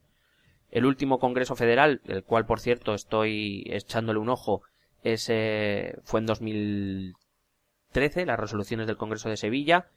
[0.74, 4.64] El último congreso federal, el cual por cierto estoy echándole un ojo,
[5.04, 9.92] es, eh, fue en 2013, las resoluciones del Congreso de Sevilla.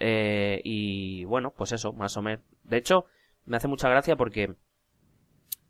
[0.00, 2.44] Eh, y bueno, pues eso, más o menos.
[2.64, 3.06] De hecho,
[3.44, 4.56] me hace mucha gracia porque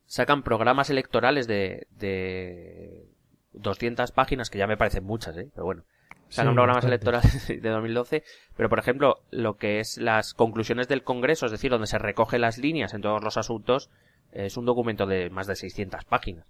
[0.07, 3.11] sacan programas electorales de, de
[3.53, 5.51] 200 páginas, que ya me parecen muchas, ¿eh?
[5.53, 5.85] Pero bueno.
[6.29, 8.25] Sí, programas electorales de 2012,
[8.57, 12.41] pero por ejemplo, lo que es las conclusiones del Congreso, es decir, donde se recogen
[12.41, 13.91] las líneas en todos los asuntos,
[14.33, 16.47] es un documento de más de 600 páginas.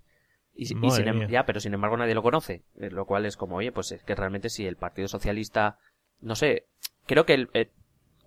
[0.55, 3.57] Y, sin em- ya, pero sin embargo nadie lo conoce, eh, lo cual es como,
[3.57, 5.79] oye, pues es que realmente si el Partido Socialista,
[6.23, 6.67] no sé,
[7.07, 7.71] creo que el, eh,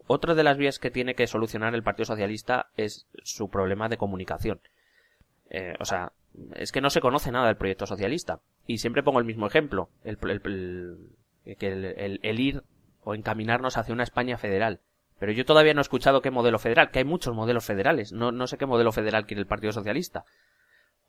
[0.05, 3.97] otra de las vías que tiene que solucionar el Partido Socialista es su problema de
[3.97, 4.61] comunicación.
[5.49, 6.11] Eh, o sea,
[6.55, 8.39] es que no se conoce nada del proyecto socialista.
[8.67, 9.89] Y siempre pongo el mismo ejemplo.
[10.03, 10.97] El, el- el-
[11.59, 12.63] que el, el- el ir
[13.03, 14.81] o encaminarnos hacia una España federal.
[15.19, 18.13] Pero yo todavía no he escuchado qué modelo federal, que hay muchos modelos federales.
[18.13, 20.23] No, no sé qué modelo federal quiere el Partido Socialista.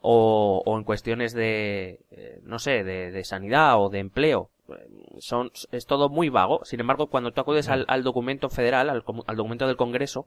[0.03, 4.51] O, o en cuestiones de, eh, no sé, de, de sanidad o de empleo.
[4.69, 4.89] Eh,
[5.19, 6.65] Son, es todo muy vago.
[6.65, 10.27] Sin embargo, cuando tú acudes al, al documento federal, al, al documento del Congreso,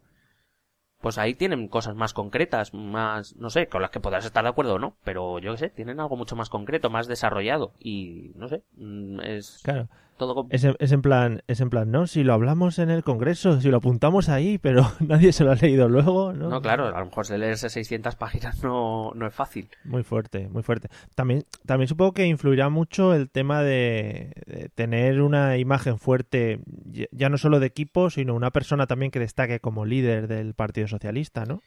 [1.04, 4.50] pues ahí tienen cosas más concretas, más, no sé, con las que podrás estar de
[4.50, 8.32] acuerdo o no, pero yo qué sé, tienen algo mucho más concreto, más desarrollado y,
[8.36, 9.90] no sé, mm, es Claro.
[10.28, 13.04] Todo Es en, es en plan, es en plan, no, si lo hablamos en el
[13.04, 16.50] Congreso, si lo apuntamos ahí, pero nadie se lo ha leído luego, ¿no?
[16.50, 19.70] No, claro, a lo mejor se leerse 600 páginas no, no es fácil.
[19.84, 20.90] Muy fuerte, muy fuerte.
[21.16, 27.08] También, también supongo que influirá mucho el tema de, de tener una imagen fuerte, ya-
[27.12, 30.88] ya no solo de equipo, sino una persona también que destaque como líder del Partido
[30.88, 31.62] Socialista, ¿no?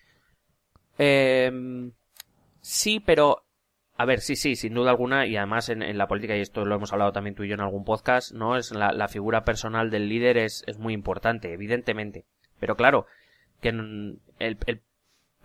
[0.99, 1.91] Eh,
[2.61, 3.43] sí, pero...
[3.99, 6.65] A ver, sí, sí, sin duda alguna, y además en, en la política, y esto
[6.67, 8.57] lo hemos hablado también tú y yo en algún podcast, ¿no?
[8.57, 12.27] Es la, la figura personal del líder es, es muy importante, evidentemente.
[12.61, 13.07] Pero claro,
[13.63, 14.83] que en- el, el-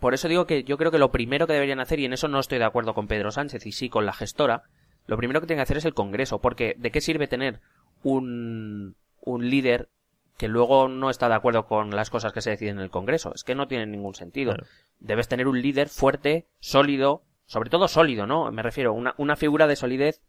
[0.00, 2.28] por eso digo que yo creo que lo primero que deberían hacer, y en eso
[2.28, 4.64] no estoy de acuerdo con Pedro Sánchez y sí con la gestora,
[5.06, 7.60] lo primero que tienen que hacer es el Congreso, porque ¿de qué sirve tener
[8.02, 9.88] un, un líder
[10.36, 13.32] que luego no está de acuerdo con las cosas que se deciden en el Congreso?
[13.34, 14.52] Es que no tiene ningún sentido.
[14.52, 14.66] Claro.
[15.00, 18.50] Debes tener un líder fuerte, sólido, sobre todo sólido, ¿no?
[18.50, 20.22] Me refiero, una, una figura de solidez,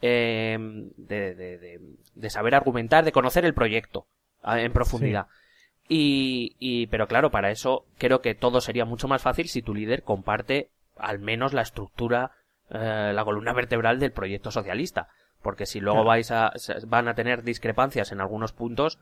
[0.00, 0.56] eh,
[0.96, 1.80] de, de, de,
[2.14, 4.06] de saber argumentar, de conocer el proyecto
[4.42, 5.26] ah, en profundidad.
[5.90, 9.74] Y, y, pero claro, para eso creo que todo sería mucho más fácil si tu
[9.74, 12.30] líder comparte al menos la estructura,
[12.70, 15.08] eh, la columna vertebral del proyecto socialista.
[15.42, 16.08] Porque si luego Claro.
[16.08, 16.52] vais a,
[16.86, 18.98] van a tener discrepancias en algunos puntos,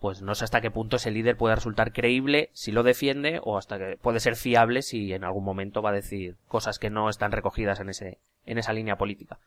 [0.00, 3.56] pues no sé hasta qué punto ese líder puede resultar creíble si lo defiende o
[3.56, 7.08] hasta que puede ser fiable si en algún momento va a decir cosas que no
[7.08, 9.38] están recogidas en ese, en esa línea política.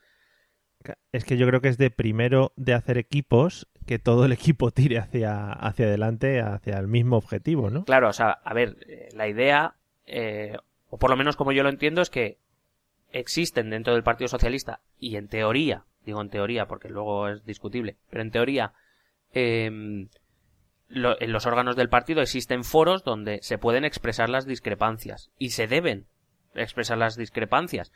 [1.12, 4.72] Es que yo creo que es de primero de hacer equipos que todo el equipo
[4.72, 7.84] tire hacia, hacia adelante, hacia el mismo objetivo, ¿no?
[7.86, 10.58] Claro, o sea, a ver, eh, la idea, eh,
[10.90, 12.38] o por lo menos como yo lo entiendo, es que
[13.12, 17.98] existen dentro del Partido Socialista, y en teoría, digo en teoría porque luego es discutible,
[18.10, 18.74] pero en teoría,
[19.34, 20.08] eh,
[20.90, 25.52] lo- en los órganos del partido existen foros donde se pueden expresar las discrepancias, y
[25.52, 26.08] se deben
[26.56, 27.92] expresar las discrepancias.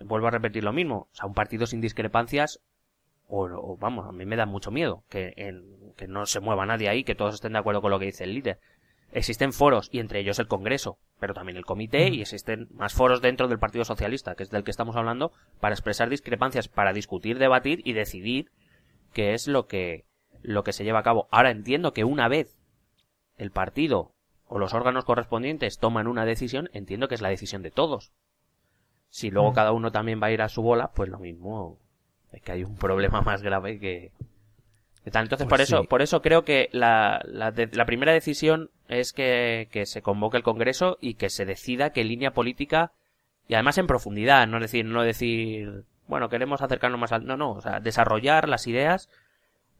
[0.00, 2.60] Vuelvo a repetir lo mismo, o sea, un partido sin discrepancias
[3.28, 6.66] o, o, vamos, a mí me da mucho miedo que, en- que no se mueva
[6.66, 8.58] nadie ahí, que todos estén de acuerdo con lo que dice el líder.
[9.12, 13.22] Existen foros, y entre ellos el Congreso, pero también el Comité, y existen más foros
[13.22, 17.38] dentro del Partido Socialista, que es del que estamos hablando, para expresar discrepancias, para discutir,
[17.38, 18.50] debatir y decidir
[19.12, 20.04] qué es lo que,
[20.44, 21.26] lo que se lleva a cabo.
[21.32, 22.56] Ahora entiendo que una vez
[23.36, 24.12] el partido
[24.46, 28.12] o los órganos correspondientes toman una decisión, entiendo que es la decisión de todos.
[29.08, 29.54] Si luego Mm.
[29.54, 31.78] cada uno también va a ir a su bola, pues lo mismo
[32.32, 34.12] es que hay un problema más grave que.
[35.06, 35.86] Entonces, Pues por eso, sí.
[35.86, 40.36] por eso creo que la, la, de- la primera decisión es que, que se convoque
[40.38, 42.92] el Congreso y que se decida qué línea política,
[43.46, 47.52] y además en profundidad, no decir, no decir, bueno, queremos acercarnos más al, no, no,
[47.52, 49.10] o sea, desarrollar las ideas,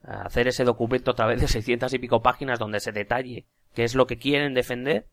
[0.07, 3.95] hacer ese documento a través de 600 y pico páginas donde se detalle qué es
[3.95, 5.07] lo que quieren defender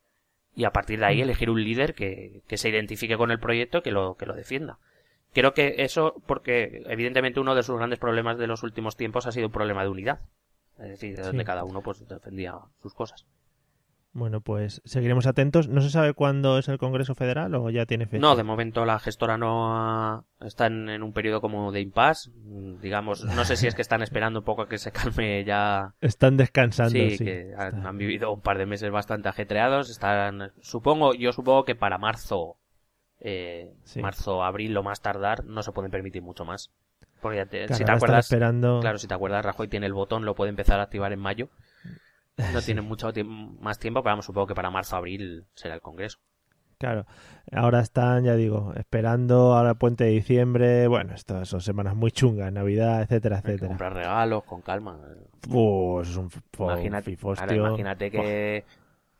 [0.54, 3.78] y a partir de ahí elegir un líder que, que se identifique con el proyecto
[3.78, 4.78] y que lo, que lo defienda.
[5.32, 9.32] Creo que eso, porque evidentemente uno de sus grandes problemas de los últimos tiempos ha
[9.32, 10.20] sido un problema de unidad.
[10.78, 11.46] Es decir, de donde Sí.
[11.46, 13.24] cada uno pues defendía sus cosas.
[14.14, 15.68] Bueno, pues seguiremos atentos.
[15.68, 18.20] ¿No se sabe cuándo es el Congreso Federal o ya tiene fecha?
[18.20, 22.30] No, de momento la gestora no ha- está en, en un periodo como de impasse.
[22.82, 25.94] Digamos, no sé si es que están esperando un poco a que se calme ya
[26.02, 27.16] Están descansando, sí.
[27.16, 29.88] sí, que han, vivido un par de meses bastante ajetreados.
[29.88, 32.56] Están, supongo, yo supongo que para marzo,
[33.18, 34.02] eh, Sí.
[34.02, 36.70] marzo, abril, lo más tardar, no se pueden permitir mucho más.
[37.22, 38.80] Porque ya te- Claro, si te acuerdas, esperando...
[38.80, 41.48] claro, si te acuerdas, Rajoy tiene el botón, lo puede empezar a activar en mayo.
[42.52, 43.10] No tiene mucho
[43.60, 46.18] más tiempo, pero vamos, supongo que para marzo, abril será el Congreso.
[46.78, 47.06] Claro,
[47.52, 50.88] ahora están, ya digo, esperando ahora el puente de diciembre.
[50.88, 53.68] Bueno, estas son semanas muy chungas, Navidad, etcétera, Hay que etcétera.
[53.68, 54.98] comprar regalos con calma.
[55.48, 58.64] Pues es un Imagínate, ahora imagínate que,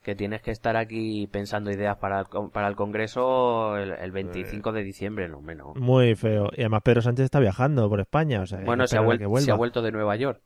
[0.02, 4.82] que tienes que estar aquí pensando ideas para para el Congreso el, el 25 de
[4.82, 5.76] diciembre, no menos.
[5.76, 6.50] Muy feo.
[6.56, 9.50] Y además Pedro Sánchez está viajando por España, o sea, Bueno, se ha, que se
[9.52, 10.42] ha vuelto de Nueva York.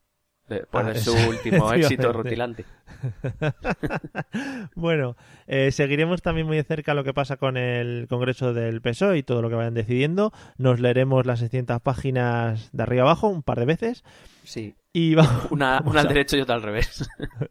[0.48, 2.64] Después Ah, de su último éxito rutilante.
[4.74, 9.18] bueno, eh, seguiremos también muy de cerca lo que pasa con el Congreso del PSOE
[9.18, 10.32] y todo lo que vayan decidiendo.
[10.56, 14.04] Nos leeremos las 600 páginas de arriba abajo un par de veces.
[14.44, 14.74] Sí.
[14.92, 17.06] Y vamos, Una, al derecho y otra al revés.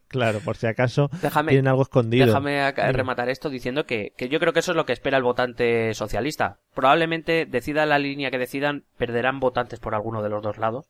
[0.08, 2.26] Claro, por si acaso Déjame, tienen algo escondido.
[2.26, 5.24] déjame rematar esto diciendo que, que yo creo que eso es lo que espera el
[5.24, 6.58] votante socialista.
[6.74, 10.88] Probablemente decida la línea que decidan, perderán votantes por alguno de los dos lados.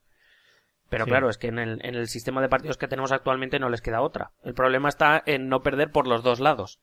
[0.90, 1.10] Pero Sí.
[1.10, 3.82] claro, es que en el, en el sistema de partidos que tenemos actualmente no les
[3.82, 4.32] queda otra.
[4.44, 6.80] El problema está en no perder por los dos lados.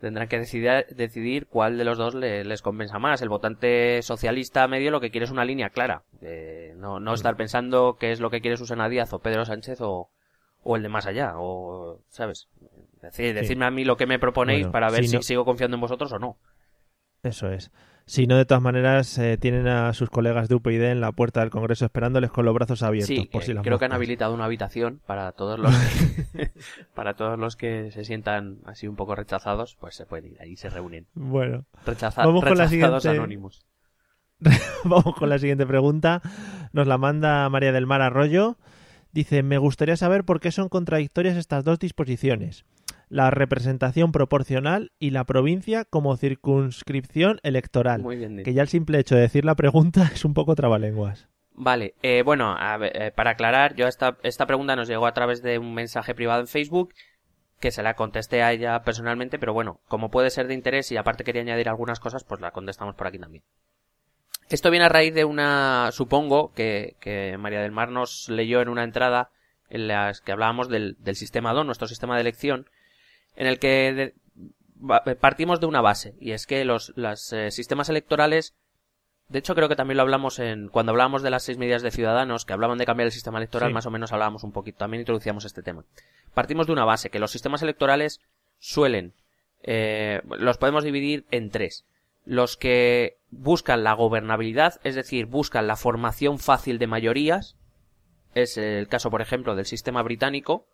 [0.00, 3.20] Tendrán que decidir, decidir cuál de los dos le- les compensa más.
[3.20, 6.02] El votante socialista medio lo que quiere es una línea clara.
[6.20, 9.80] Eh, no, no estar pensando qué es lo que quiere Susana Díaz o Pedro Sánchez
[9.80, 10.08] o,
[10.62, 11.32] o el de más allá.
[11.36, 12.48] O, ¿sabes?
[13.02, 15.44] Decir, Decidme a mí lo que me proponéis Bueno, para ver si si no- sigo
[15.44, 16.36] confiando en vosotros o no.
[17.24, 17.72] Eso es.
[18.08, 21.40] Si no, de todas maneras, eh, tienen a sus colegas de UPyD en la puerta
[21.40, 23.08] del Congreso esperándoles con los brazos abiertos.
[23.14, 26.50] Sí, por si eh, las creo que han habilitado una habitación para todos los que,
[26.94, 30.56] para todos los que se sientan así un poco rechazados, pues se pueden ir, ahí
[30.56, 31.06] se reúnen.
[31.12, 33.20] Bueno, Rechaza- Vamos con la rechazados siguiente.
[33.20, 33.66] anónimos.
[34.84, 36.22] vamos con la siguiente pregunta.
[36.72, 38.56] Nos la manda María del Mar Arroyo.
[39.12, 42.64] Dice, me gustaría saber por qué son contradictorias estas dos disposiciones.
[43.08, 48.02] La representación proporcional y la provincia como circunscripción electoral.
[48.02, 48.42] Muy bien.
[48.42, 51.28] Que ya el simple hecho de decir la pregunta es un poco trabalenguas.
[51.60, 55.14] Vale, eh, bueno, a ver, eh, para aclarar, yo esta, esta pregunta nos llegó a
[55.14, 56.94] través de un mensaje privado en Facebook
[57.58, 60.96] que se la contesté a ella personalmente, pero bueno, como puede ser de interés y
[60.96, 63.42] aparte quería añadir algunas cosas, pues la contestamos por aquí también.
[64.48, 68.68] Esto viene a raíz de una, supongo, que, que María del Mar nos leyó en
[68.68, 69.30] una entrada
[69.68, 72.66] en las que hablábamos del, del sistema DON, nuestro sistema de elección,
[73.38, 74.14] en el que
[75.20, 76.92] partimos de una base, y es que los,
[77.32, 78.54] eh, sistemas electorales
[79.28, 81.90] de hecho, creo que también lo hablamos en cuando hablábamos de las seis medidas de
[81.90, 83.74] Ciudadanos, que hablaban de cambiar el sistema electoral, Sí.
[83.74, 85.84] más o menos hablábamos un poquito, también introducíamos este tema.
[86.32, 88.22] Partimos de una base, que los sistemas electorales
[88.58, 89.12] suelen,
[89.62, 91.84] eh, los podemos dividir en tres.
[92.24, 97.54] Los que buscan la gobernabilidad, es decir, buscan la formación fácil de mayorías,
[98.34, 100.66] es el caso, por ejemplo, del sistema británico,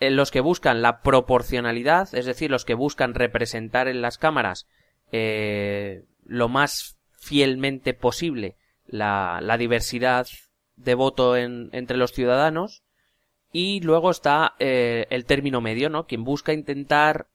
[0.00, 4.66] los que buscan la proporcionalidad, es decir, los que buscan representar en las cámaras
[5.12, 10.26] eh, lo más fielmente posible la, la diversidad
[10.76, 12.82] de voto en- entre los ciudadanos.
[13.52, 16.06] Y luego está eh, el término medio, ¿no?
[16.06, 17.26] Quien busca intentar,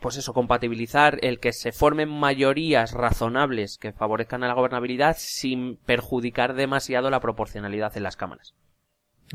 [0.00, 5.76] pues eso, compatibilizar el que se formen mayorías razonables que favorezcan a la gobernabilidad sin
[5.76, 8.54] perjudicar demasiado la proporcionalidad en las cámaras.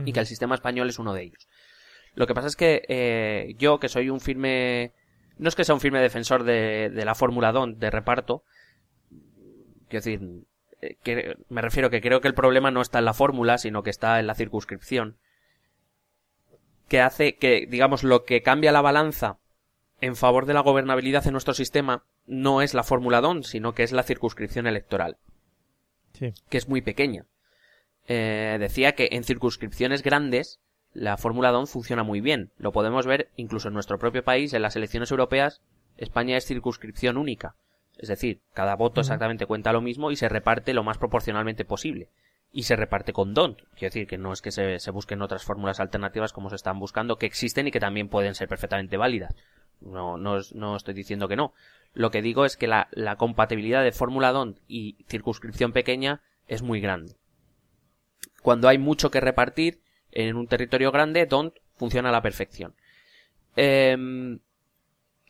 [0.06, 1.48] Y que el sistema español es uno de ellos.
[2.20, 4.92] Lo que pasa es que eh, yo, que soy un firme...
[5.38, 8.44] No es que sea un firme defensor de, de la fórmula DON de reparto.
[9.88, 10.44] Quiero decir,
[10.82, 13.84] eh, que, me refiero que creo que el problema no está en la fórmula, sino
[13.84, 15.16] que está en la circunscripción.
[16.90, 19.38] Que hace que, digamos, lo que cambia la balanza
[20.02, 23.84] en favor de la gobernabilidad en nuestro sistema no es la fórmula DON, sino que
[23.84, 25.16] es la circunscripción electoral
[26.12, 26.34] Sí.
[26.50, 27.28] que es muy pequeña.
[28.10, 30.60] Eh, decía que en circunscripciones grandes
[30.94, 32.52] la fórmula DON funciona muy bien.
[32.58, 35.62] Lo podemos ver incluso en nuestro propio país, en las elecciones europeas,
[35.98, 37.56] España es circunscripción única.
[37.98, 42.10] Es decir, cada voto exactamente cuenta lo mismo y se reparte lo más proporcionalmente posible.
[42.52, 43.58] Y se reparte con DON.
[43.76, 46.80] Quiero decir que no es que se, se busquen otras fórmulas alternativas como se están
[46.80, 49.36] buscando, que existen y que también pueden ser perfectamente válidas.
[49.82, 51.54] No, no, no estoy diciendo que no.
[51.94, 56.62] Lo que digo es que la, la compatibilidad de fórmula DON y circunscripción pequeña es
[56.64, 57.16] muy grande.
[58.42, 59.82] Cuando hay mucho que repartir
[60.12, 62.74] en un territorio grande, DON funciona a la perfección.
[63.56, 64.40] Em,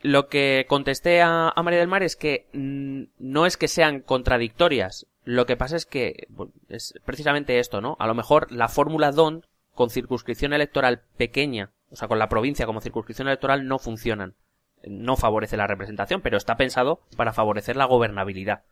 [0.01, 5.07] lo que contesté a, María del Mar es que mm, no es que sean contradictorias.
[5.23, 6.27] Lo que pasa es que
[6.69, 7.97] es precisamente esto, ¿no?
[7.99, 12.65] A lo mejor la fórmula DON con circunscripción electoral pequeña, o sea, con la provincia
[12.65, 14.35] como circunscripción electoral no funcionan.
[14.83, 18.63] No favorece la representación, pero está pensado para favorecer la gobernabilidad.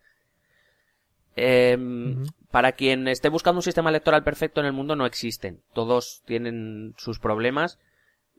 [1.35, 5.61] Em, Para quien esté buscando un sistema electoral perfecto en el mundo no existen.
[5.73, 7.77] Todos tienen sus problemas.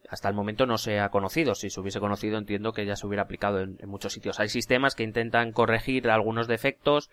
[0.09, 1.55] Hasta el momento no se ha conocido.
[1.55, 4.41] Si se hubiese conocido entiendo que ya se hubiera aplicado en, muchos sitios.
[4.41, 7.11] Hay sistemas que intentan corregir algunos defectos.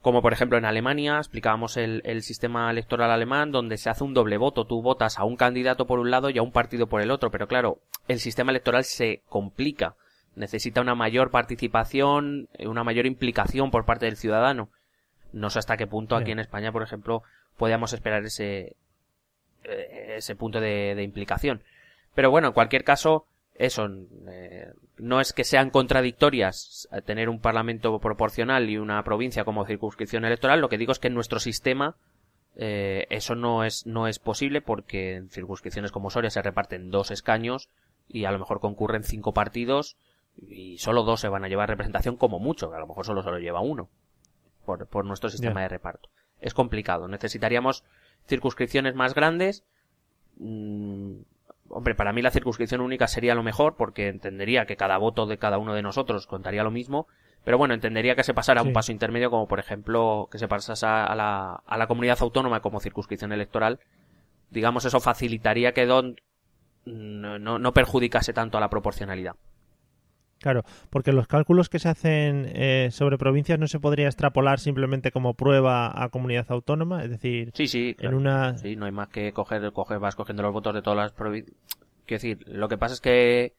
[0.00, 4.14] Como por ejemplo en Alemania, explicábamos el, el sistema electoral alemán donde se hace un
[4.14, 4.64] doble voto.
[4.66, 7.30] Tú votas a un candidato por un lado y a un partido por el otro.
[7.30, 9.96] Pero claro, el sistema electoral se complica.
[10.34, 14.70] Necesita una mayor participación, una mayor implicación por parte del ciudadano.
[15.36, 17.22] No sé hasta qué punto aquí en España, por ejemplo,
[17.58, 18.74] podíamos esperar ese,
[19.64, 21.62] eh, ese punto de, de implicación.
[22.14, 23.86] Pero bueno, en cualquier caso, eso,
[24.28, 29.66] eh, no es que sean contradictorias eh, tener un parlamento proporcional y una provincia como
[29.66, 31.96] circunscripción electoral, lo que digo es que en nuestro sistema
[32.56, 37.10] eh, eso no es, no es posible porque en circunscripciones como Soria se reparten dos
[37.10, 37.68] escaños
[38.08, 39.98] y a lo mejor concurren cinco partidos
[40.36, 43.22] y solo dos se van a llevar representación como mucho, que a lo mejor solo
[43.22, 43.90] se lo lleva uno
[44.66, 46.10] por, por nuestro sistema de reparto.
[46.40, 47.08] Es complicado.
[47.08, 47.84] Necesitaríamos
[48.26, 49.64] circunscripciones más grandes.
[50.36, 51.20] Mm,
[51.70, 55.38] hombre, para mí la circunscripción única sería lo mejor porque entendería que cada voto de
[55.38, 57.06] cada uno de nosotros contaría lo mismo.
[57.44, 60.48] Pero bueno, entendería que se pasara a un paso intermedio como por ejemplo que se
[60.48, 63.78] pasase a la, a la comunidad autónoma como circunscripción electoral.
[64.50, 66.16] Digamos, eso facilitaría que Don
[66.84, 69.36] no, no, no perjudicase tanto a la proporcionalidad.
[70.40, 75.10] Claro, porque los cálculos que se hacen eh, sobre provincias no se podría extrapolar simplemente
[75.10, 77.96] como prueba a comunidad autónoma, es decir, Sí, sí.
[77.98, 80.98] en una Sí, no hay más que coger, coger, vas cogiendo los votos de todas
[80.98, 81.56] las provincias.
[82.04, 83.54] Quiero decir, lo que pasa es que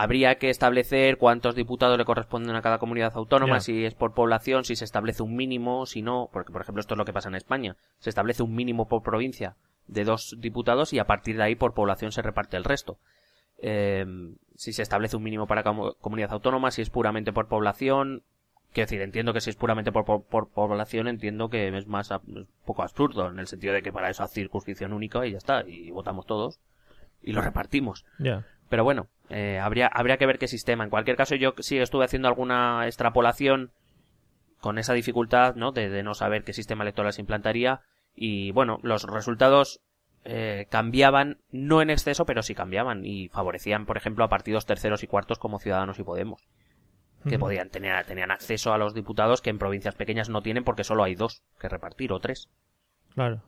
[0.00, 4.62] Habría que establecer cuántos diputados le corresponden a cada comunidad autónoma, si es por población,
[4.62, 7.28] si se establece un mínimo, si no, porque por ejemplo esto es lo que pasa
[7.28, 7.74] en España.
[7.98, 9.56] Se establece un mínimo por provincia
[9.88, 12.98] de dos diputados y a partir de ahí por población se reparte el resto.
[13.58, 14.06] Eh,
[14.56, 18.22] si se establece un mínimo para comunidad autónoma, si es puramente por población,
[18.72, 22.10] quiero decir, entiendo que si es puramente por, por- por población, entiendo que es más
[22.10, 25.32] es un poco absurdo, en el sentido de que para eso haz circunscripción única y
[25.32, 26.60] ya está, y votamos todos
[27.22, 28.04] y lo repartimos.
[28.68, 30.84] Pero bueno, eh, habría, habría que ver qué sistema.
[30.84, 33.70] En cualquier caso, yo sí estuve haciendo alguna extrapolación
[34.60, 35.72] con esa dificultad, ¿no?
[35.72, 37.80] De, de no saber qué sistema electoral se implantaría.
[38.14, 39.80] Y bueno, los resultados
[40.30, 43.06] eh, cambiaban, no en exceso, pero sí cambiaban.
[43.06, 46.46] Y favorecían, por ejemplo, a partidos terceros y cuartos como Ciudadanos y Podemos.
[47.28, 50.84] Que podían tener, tenían acceso a los diputados que en provincias pequeñas no tienen porque
[50.84, 52.48] solo hay dos que repartir o tres.
[53.14, 53.42] Claro.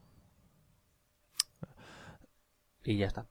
[2.82, 3.26] Y ya está.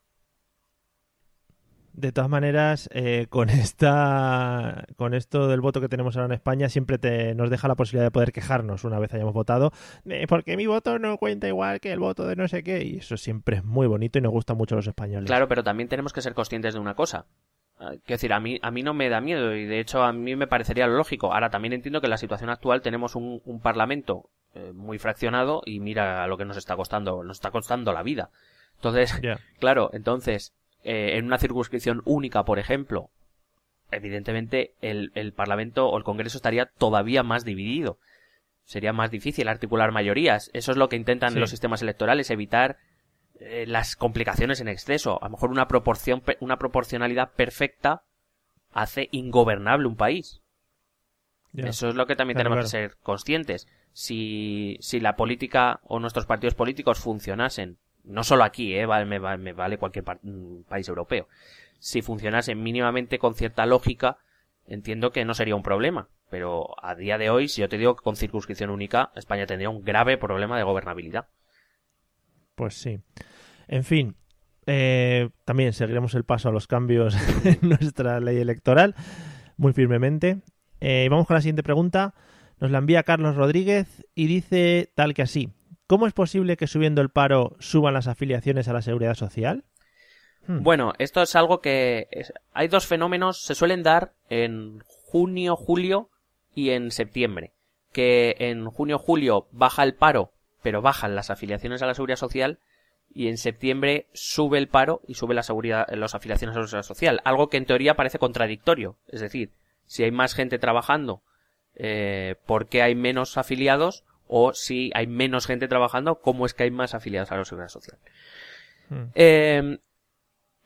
[1.94, 6.70] De todas maneras, eh, con esta, con esto del voto que tenemos ahora en España,
[6.70, 9.72] siempre te, nos deja la posibilidad de poder quejarnos una vez hayamos votado,
[10.06, 12.98] eh, porque mi voto no cuenta igual que el voto de no sé qué, y
[12.98, 15.28] eso siempre es muy bonito y nos gusta mucho a los españoles.
[15.28, 17.26] Claro, pero también tenemos que ser conscientes de una cosa.
[17.80, 20.12] Ah, Quiero decir, a mí, a mí no me da miedo y de hecho a
[20.12, 21.34] mí me parecería lo lógico.
[21.34, 25.62] Ahora también entiendo que en la situación actual tenemos un, un parlamento eh, muy fraccionado
[25.66, 28.32] y mira lo que nos está costando, nos está costando la vida.
[28.76, 29.40] Entonces, Ya.
[29.60, 30.54] claro, entonces,
[30.84, 33.10] eh, en una circunscripción única, por ejemplo,
[33.92, 37.98] evidentemente el, el Parlamento o el Congreso estaría todavía más dividido.
[38.64, 40.52] Sería más difícil articular mayorías.
[40.54, 41.40] Eso es lo que intentan Sí.
[41.40, 42.78] los sistemas electorales, evitar
[43.40, 45.18] eh, las complicaciones en exceso.
[45.24, 48.04] A lo mejor una proporción, una proporcionalidad perfecta
[48.72, 50.42] hace ingobernable un país.
[51.56, 52.88] Eso es lo que también Claro, tenemos claro.
[52.88, 53.68] que ser conscientes.
[53.92, 59.20] Si, si la política o nuestros partidos políticos funcionasen, no solo aquí, eh, vale- me,
[59.20, 61.28] va- me vale cualquier mm, país europeo,
[61.80, 64.18] si funcionasen mínimamente con cierta lógica,
[64.68, 66.10] entiendo que no sería un problema.
[66.30, 69.70] Pero a día de hoy, si yo te digo que con circunscripción única, España tendría
[69.70, 71.28] un grave problema de gobernabilidad.
[72.56, 73.00] Pues sí.
[73.68, 74.16] En fin,
[74.66, 78.96] eh, también seguiremos el paso a los cambios en nuestra ley electoral
[79.58, 80.42] muy firmemente.
[80.82, 82.14] Eh, vamos con la siguiente pregunta.
[82.60, 85.50] Nos la envía Carlos Rodríguez y dice tal que así.
[85.90, 89.64] ¿Cómo es posible que subiendo el paro suban las afiliaciones a la seguridad social?
[90.46, 90.62] Hmm.
[90.62, 92.08] Bueno, esto es algo que
[92.54, 96.12] hay dos fenómenos, se suelen dar en junio, julio
[96.54, 97.54] y en septiembre.
[97.92, 100.32] Que en junio, julio baja el paro,
[100.62, 102.60] pero bajan las afiliaciones a la seguridad social
[103.12, 106.88] y en septiembre sube el paro y sube la seguridad, las afiliaciones a la seguridad
[106.88, 107.20] social.
[107.24, 108.98] Algo que en teoría parece contradictorio.
[109.08, 109.54] Es decir,
[109.88, 111.24] si hay más gente trabajando,
[111.74, 114.04] eh, ¿por qué hay menos afiliados?
[114.32, 117.70] O si hay menos gente trabajando, ¿cómo es que hay más afiliados a la seguridad
[117.70, 117.98] social?
[118.90, 119.06] Hmm.
[119.16, 119.80] Eh,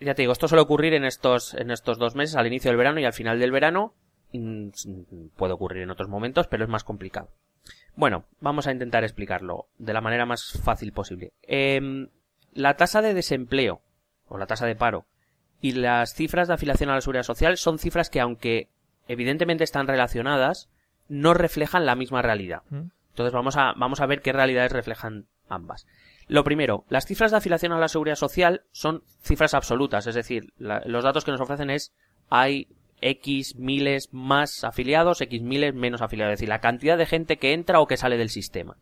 [0.02, 2.78] ya te digo, esto suele ocurrir en estos, en estos dos meses, al inicio del
[2.78, 3.96] verano y al final del verano.
[4.34, 4.70] Mm,
[5.38, 7.30] Puede ocurrir en otros momentos, pero es más complicado.
[7.96, 11.32] Bueno, vamos a intentar explicarlo de la manera más fácil posible.
[11.44, 12.10] Em,
[12.52, 13.82] la tasa de desempleo,
[14.28, 15.06] o la tasa de paro,
[15.62, 18.70] y las cifras de afiliación a la seguridad social son cifras que, aunque
[19.08, 20.70] evidentemente están relacionadas,
[21.08, 22.64] no reflejan la misma realidad.
[22.70, 22.88] ¿Mm?
[23.14, 25.86] Entonces vamos a, vamos a ver qué realidades reflejan ambas.
[26.28, 30.52] Lo primero, las cifras de afiliación a la seguridad social son cifras absolutas, es decir,
[30.58, 31.94] la- los datos que nos ofrecen es
[32.30, 32.68] hay
[33.02, 37.54] X miles más afiliados, X miles menos afiliados, es decir, la cantidad de gente que
[37.54, 38.78] entra o que sale del sistema.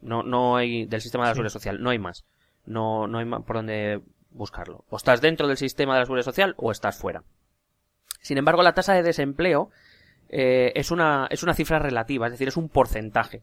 [0.00, 1.36] No, no hay, del sistema de la Sí.
[1.36, 2.24] seguridad social, no hay más.
[2.66, 4.84] No, no hay más por dónde buscarlo.
[4.90, 7.22] O estás dentro del sistema de la seguridad social o estás fuera.
[8.20, 9.70] Sin embargo, la tasa de desempleo
[10.28, 13.42] eh, es, una, es una cifra relativa, es decir, es un porcentaje.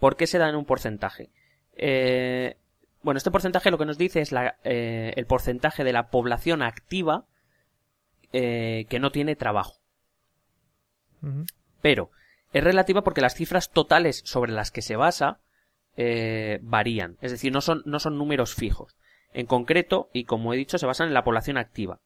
[0.00, 1.30] ¿Por qué se da en un porcentaje?
[1.76, 2.56] Eh,
[3.02, 6.62] bueno, este porcentaje lo que nos dice es la, eh, el porcentaje de la población
[6.62, 7.26] activa
[8.32, 9.76] eh, que no tiene trabajo.
[11.82, 12.10] Pero
[12.52, 15.40] es relativa porque las cifras totales sobre las que se basa
[15.96, 17.16] eh, varían.
[17.20, 18.96] Es decir, no son, no son números fijos.
[19.32, 22.00] En concreto, y como he dicho, se basan en la población activa.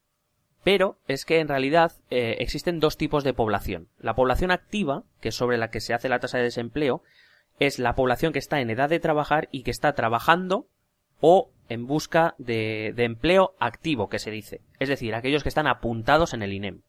[0.63, 3.89] Pero es que en realidad eh, existen dos tipos de población.
[3.99, 7.03] La población activa, que es sobre la que se hace la tasa de desempleo,
[7.61, 10.67] es la población que está en edad de trabajar y que está trabajando
[11.21, 14.61] o en busca de, de empleo activo, que se dice.
[14.79, 16.83] Es decir, aquellos que están apuntados en el INEM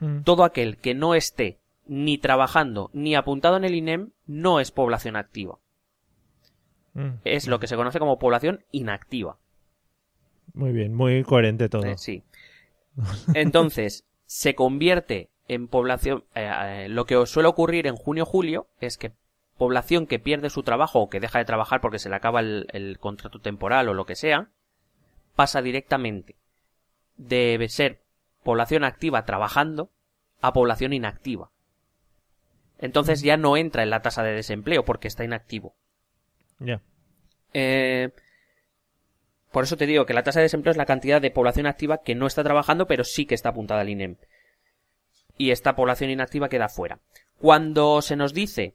[0.00, 0.22] Mm.
[0.22, 5.14] todo aquel que no esté ni trabajando ni apuntado en el INEM no es población
[5.14, 5.60] activa.
[6.94, 7.20] Mm.
[7.24, 9.38] Es lo que se conoce como población inactiva.
[10.52, 11.84] Muy bien, muy coherente todo.
[11.84, 12.24] Eh, sí.
[13.34, 16.24] Entonces, se convierte en población.
[16.34, 19.12] eh, eh, lo que suele ocurrir en junio-julio es que
[19.56, 22.66] población que pierde su trabajo o que deja de trabajar porque se le acaba el,
[22.72, 24.48] el contrato temporal o lo que sea,
[25.34, 26.36] pasa directamente
[27.16, 28.02] de ser
[28.42, 29.90] población activa trabajando
[30.40, 31.50] a población inactiva.
[32.78, 35.74] Entonces ya no entra en la tasa de desempleo porque está inactivo.
[36.58, 36.82] Ya.
[37.52, 38.10] Eh,
[39.50, 42.02] por eso te digo que la tasa de desempleo es la cantidad de población activa
[42.02, 44.16] que no está trabajando, pero sí que está apuntada al INEM.
[45.38, 47.00] Y esta población inactiva queda fuera.
[47.38, 48.74] Cuando se nos dice,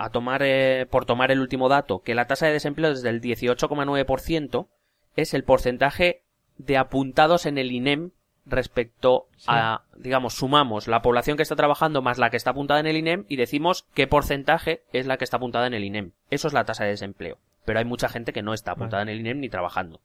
[0.00, 3.20] a tomar, eh, por tomar el último dato, que la tasa de desempleo es del
[3.20, 4.68] 18,9%,
[5.14, 6.22] es el porcentaje
[6.56, 8.12] de apuntados en el INEM
[8.46, 12.86] respecto a, digamos, sumamos la población que está trabajando más la que está apuntada en
[12.86, 16.12] el INEM y decimos qué porcentaje es la que está apuntada en el INEM.
[16.30, 17.36] Eso es la tasa de desempleo.
[17.66, 20.00] Pero hay mucha gente que no está apuntada en el INEM ni trabajando.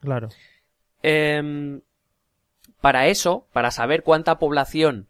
[0.00, 0.30] Claro.
[1.02, 1.82] Em,
[2.80, 5.08] para eso, para saber cuánta población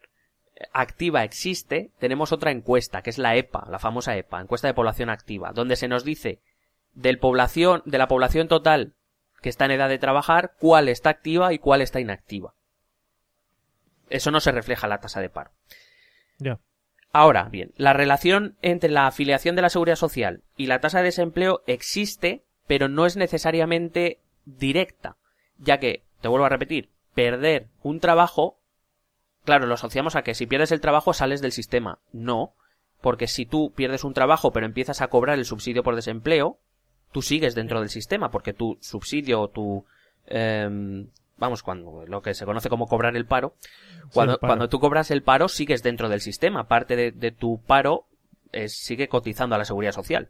[0.73, 5.11] activa existe, tenemos otra encuesta, que es la EPA, la famosa EPA, encuesta de población
[5.11, 6.41] activa, donde se nos dice
[6.95, 8.95] del población, de la población total
[9.43, 12.55] que está en edad de trabajar, cuál está activa y cuál está inactiva.
[14.09, 15.51] Eso no se refleja en la tasa de paro.
[17.13, 21.05] Ahora, bien, la relación entre la afiliación de la seguridad social y la tasa de
[21.05, 25.17] desempleo existe, pero no es necesariamente directa,
[25.59, 28.59] ya que, te vuelvo a repetir, perder un trabajo,
[29.45, 31.99] claro, lo asociamos a que si pierdes el trabajo sales del sistema.
[32.13, 32.55] No,
[33.01, 36.59] porque si tú pierdes un trabajo pero empiezas a cobrar el subsidio por desempleo,
[37.13, 39.85] tú sigues dentro del sistema, porque tu subsidio o tu...
[40.27, 43.55] em, vamos, cuando lo que se conoce como cobrar el paro,
[44.13, 44.51] cuando, el paro.
[44.51, 48.07] cuando tú cobras el paro sigues dentro del sistema, parte de, de tu paro
[48.53, 50.29] eh, sigue cotizando a la seguridad social.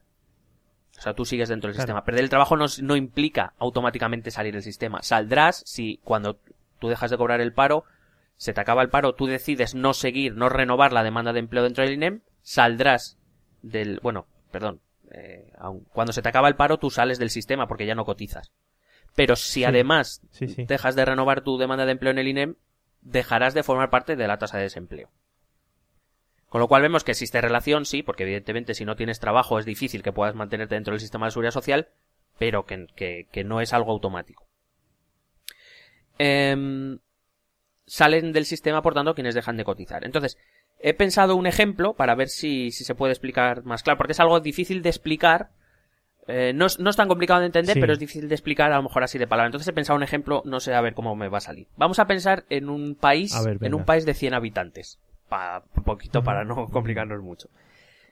[0.97, 1.87] O sea, tú sigues dentro del Claro.
[1.89, 2.05] sistema.
[2.05, 5.03] Perder el trabajo no, no implica automáticamente salir del sistema.
[5.03, 6.39] Saldrás si cuando
[6.79, 7.85] tú dejas de cobrar el paro,
[8.37, 11.63] se te acaba el paro, tú decides no seguir, no renovar la demanda de empleo
[11.63, 13.19] dentro del INEM, saldrás
[13.63, 14.81] del, bueno, perdón,
[15.13, 18.05] eh, aun- cuando se te acaba el paro tú sales del sistema porque ya no
[18.05, 18.53] cotizas.
[19.15, 19.65] Pero si Sí.
[19.65, 20.65] además Sí, sí.
[20.65, 22.57] dejas de renovar tu demanda de empleo en el INEM,
[23.01, 25.11] dejarás de formar parte de la tasa de desempleo.
[26.49, 29.65] Con lo cual vemos que existe relación, sí, porque evidentemente si no tienes trabajo es
[29.65, 31.89] difícil que puedas mantenerte dentro del sistema de seguridad social,
[32.39, 34.47] pero que, que- que no es algo automático.
[36.19, 36.99] Em,
[37.87, 40.05] salen del sistema, por tanto, quienes dejan de cotizar.
[40.05, 40.39] Entonces,
[40.81, 44.21] he pensado un ejemplo para ver si, si se puede explicar más claro, porque es
[44.21, 45.51] algo difícil de explicar.
[46.27, 47.81] eh, no, es, no es tan complicado de entender, Sí.
[47.81, 49.49] pero es difícil de explicar a lo mejor así de palabra.
[49.49, 51.67] Entonces he pensado un ejemplo, no sé a ver cómo me va a salir.
[51.77, 54.99] Vamos a pensar en un país, ver, en un país de 100 habitantes.
[55.29, 57.49] Pa, un poquito para no complicarnos mucho.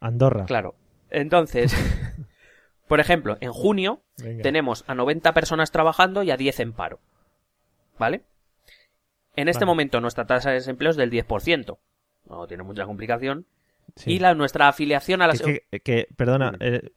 [0.01, 0.45] Andorra.
[0.45, 0.75] Claro.
[1.11, 1.75] Entonces,
[2.87, 4.43] por ejemplo, en junio Venga.
[4.43, 7.01] tenemos a 90 personas trabajando y a 10 en paro.
[7.99, 8.23] ¿Vale?
[9.35, 9.71] En este Vale.
[9.73, 11.79] momento nuestra tasa de desempleo es del 10%.
[12.29, 13.47] No tiene mucha complicación.
[13.97, 14.13] Sí.
[14.13, 15.33] Y la, nuestra afiliación a la...
[15.35, 16.91] Es que, que- perdona, eh,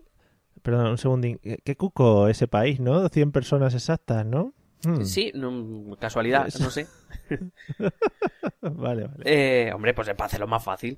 [0.61, 1.39] perdona, un segundín.
[1.39, 3.07] Qué- cuco ese país, ¿no?
[3.09, 4.53] 100 personas exactas, ¿no?
[4.83, 5.01] Hmm.
[5.03, 6.87] Sí, no- casualidad, no sé.
[8.61, 9.23] Vale, vale.
[9.25, 10.97] Eh, hombre, pues para hacerlo más fácil.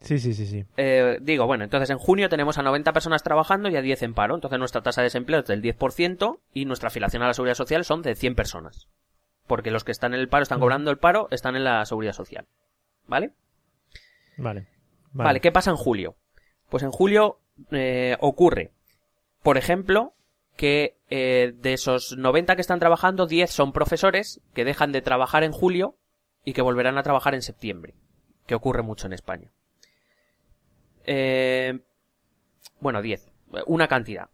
[0.00, 0.64] Sí, sí, sí, sí.
[0.76, 4.14] Eh, digo, bueno, entonces en junio tenemos a 90 personas trabajando y a 10 en
[4.14, 4.34] paro.
[4.34, 7.84] Entonces nuestra tasa de desempleo es del 10% y nuestra afiliación a la seguridad social
[7.84, 8.88] son de 100 personas.
[9.46, 12.12] Porque los que están en el paro están cobrando el paro, están en la seguridad
[12.12, 12.46] social.
[13.06, 13.32] ¿Vale?
[14.36, 14.66] Vale.
[15.12, 16.16] Vale, ¿qué pasa en julio?
[16.68, 17.38] Pues en julio
[17.70, 18.72] eh, ocurre,
[19.42, 20.14] por ejemplo,
[20.56, 25.44] que eh, de esos 90 que están trabajando, 10 son profesores que dejan de trabajar
[25.44, 25.96] en julio
[26.44, 27.94] y que volverán a trabajar en septiembre,
[28.46, 29.50] que ocurre mucho en España.
[31.04, 31.80] Eh,
[32.80, 33.32] bueno, 10,
[33.66, 34.28] una cantidad.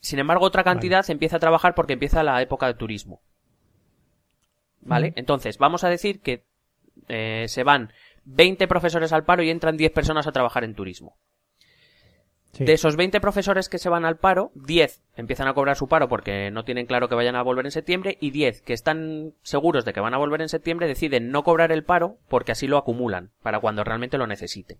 [0.00, 3.22] Sin embargo, otra cantidad empieza a trabajar porque empieza la época de turismo.
[4.84, 5.12] ¿Vale?
[5.16, 6.44] Entonces, vamos a decir que
[7.08, 7.92] eh, se van
[8.24, 11.16] 20 profesores al paro y entran 10 personas a trabajar en turismo.
[12.52, 12.64] Sí.
[12.64, 16.08] De esos 20 profesores que se van al paro, 10 empiezan a cobrar su paro
[16.08, 19.84] porque no tienen claro que vayan a volver en septiembre y 10 que están seguros
[19.84, 22.78] de que van a volver en septiembre deciden no cobrar el paro porque así lo
[22.78, 24.78] acumulan para cuando realmente lo necesiten.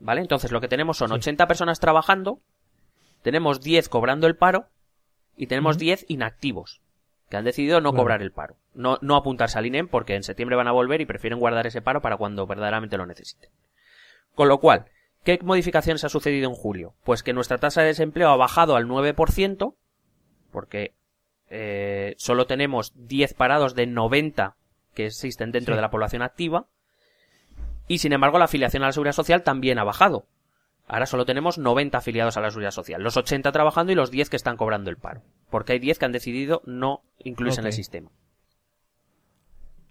[0.00, 0.20] ¿Vale?
[0.20, 1.14] Entonces lo que tenemos son Sí.
[1.14, 2.40] 80 personas trabajando,
[3.22, 4.66] tenemos 10 cobrando el paro
[5.36, 6.80] y tenemos 10 inactivos
[7.30, 8.02] que han decidido no Claro.
[8.02, 8.56] cobrar el paro.
[8.74, 11.80] No, no apuntarse al INEM porque en septiembre van a volver y prefieren guardar ese
[11.80, 13.50] paro para cuando verdaderamente lo necesiten.
[14.34, 14.86] Con lo cual,
[15.24, 16.94] ¿qué modificaciones ha sucedido en julio?
[17.04, 19.74] Pues que nuestra tasa de desempleo ha bajado al 9%,
[20.52, 20.92] porque
[21.48, 24.56] eh, solo tenemos 10 parados de 90
[24.94, 25.76] que existen dentro Sí.
[25.76, 26.66] de la población activa,
[27.88, 30.26] y sin embargo la afiliación a la seguridad social también ha bajado.
[30.92, 34.28] Ahora solo tenemos 90 afiliados a la seguridad social, los 80 trabajando y los 10
[34.28, 37.72] que están cobrando el paro, porque hay 10 que han decidido no incluirse en el
[37.72, 38.10] sistema.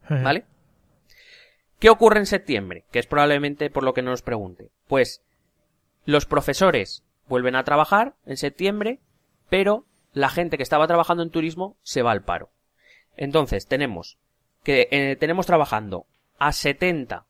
[0.10, 0.44] ¿Vale?
[1.80, 2.84] ¿Qué ocurre en septiembre?
[2.92, 4.72] Que es probablemente por lo que nos pregunte.
[4.90, 5.24] Pues
[6.04, 9.00] los profesores vuelven a trabajar en septiembre,
[9.50, 12.50] pero la gente que estaba trabajando en turismo se va al paro.
[13.16, 14.18] Entonces tenemos
[14.64, 16.08] que eh, tenemos trabajando
[16.40, 17.26] a 70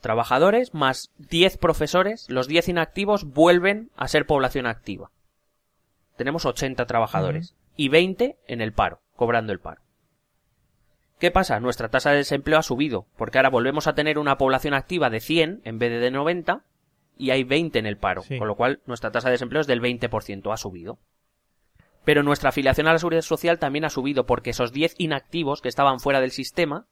[0.00, 5.10] trabajadores más 10 profesores, los 10 inactivos vuelven a ser población activa.
[6.16, 9.82] Tenemos 80 trabajadores y 20 en el paro, cobrando el paro.
[11.18, 11.60] ¿Qué pasa?
[11.60, 15.20] Nuestra tasa de desempleo ha subido, porque ahora volvemos a tener una población activa de
[15.20, 16.64] 100 en vez de de 90
[17.18, 18.38] y hay 20 en el paro, Sí.
[18.38, 20.98] con lo cual nuestra tasa de desempleo es del 20%, ha subido.
[22.04, 25.68] Pero nuestra afiliación a la seguridad social también ha subido porque esos 10 inactivos que
[25.68, 26.86] estaban fuera del sistema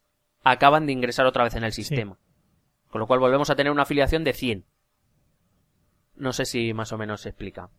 [0.45, 2.19] acaban de ingresar otra vez en el sistema.
[2.91, 4.65] Con lo cual volvemos a tener una afiliación de 100.
[6.17, 7.71] No sé si más o menos se explica.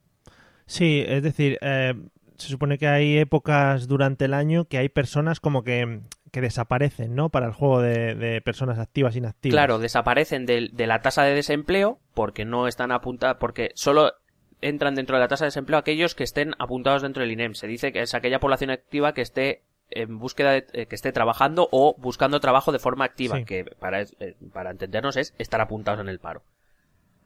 [0.66, 1.94] Sí, es decir, eh,
[2.38, 6.02] se supone que hay épocas durante el año que hay personas como que,
[6.32, 7.30] que desaparecen, ¿no?
[7.30, 9.54] Para el juego de, de personas activas e inactivas.
[9.56, 14.14] Claro, desaparecen del- de, la tasa de desempleo porque no están apuntados, porque solo
[14.62, 17.56] entran dentro de la tasa de desempleo aquellos que estén apuntados dentro del INEM.
[17.56, 21.12] Se dice que es aquella población activa que esté en búsqueda de, eh, que esté
[21.12, 23.46] trabajando o buscando trabajo de forma activa, Sí.
[23.46, 26.44] que para, eh, para entendernos es estar apuntados en el paro.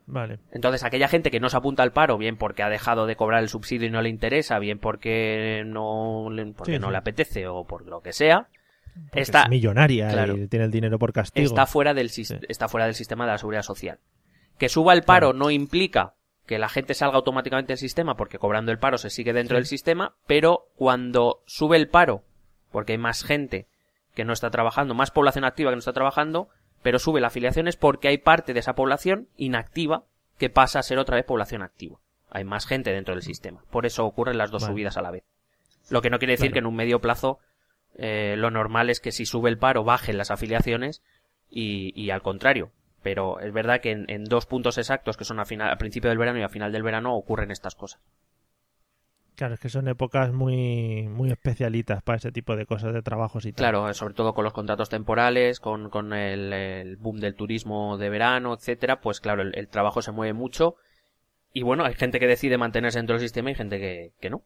[0.05, 0.39] Vale.
[0.51, 3.41] Entonces, aquella gente que no se apunta al paro, bien porque ha dejado de cobrar
[3.41, 6.91] el subsidio y no le interesa, bien porque no le, porque Sí, no sí.
[6.91, 8.49] le apetece o por lo que sea,
[9.09, 10.35] Porque está, es millonaria claro.
[10.37, 11.45] y tiene el dinero por castigo.
[11.45, 12.11] está fuera del
[12.49, 13.99] está fuera del sistema de la seguridad social.
[14.57, 15.39] Que suba el paro Claro.
[15.39, 19.31] no implica que la gente salga automáticamente del sistema porque cobrando el paro se sigue
[19.31, 22.23] dentro del sistema, pero cuando sube el paro,
[22.73, 23.67] porque hay más gente
[24.13, 26.49] que no está trabajando, más población activa que no está trabajando,
[26.81, 30.03] pero sube la afiliación es porque hay parte de esa población inactiva
[30.37, 31.99] que pasa a ser otra vez población activa.
[32.29, 33.63] Hay más gente dentro del sistema.
[33.71, 34.73] Por eso ocurren las dos Vale.
[34.73, 35.23] subidas a la vez.
[35.89, 36.53] Lo que no quiere decir Claro.
[36.53, 37.39] que en un medio plazo
[37.95, 41.03] eh, lo normal es que si sube el paro bajen las afiliaciones
[41.49, 42.71] y, y al contrario.
[43.03, 46.09] Pero es verdad que en, en dos puntos exactos, que son a, final, a principio
[46.09, 48.01] del verano y a final del verano, ocurren estas cosas.
[49.35, 53.45] Claro, es que son épocas muy, muy especialitas para ese tipo de cosas de trabajos
[53.45, 53.63] y tal.
[53.63, 57.97] Claro, eh, sobre todo con los contratos temporales, con, con el, el boom del turismo
[57.97, 60.75] de verano, etcétera, pues claro, el, el trabajo se mueve mucho.
[61.51, 64.43] Y bueno, hay gente que decide mantenerse dentro del sistema y gente que, que no.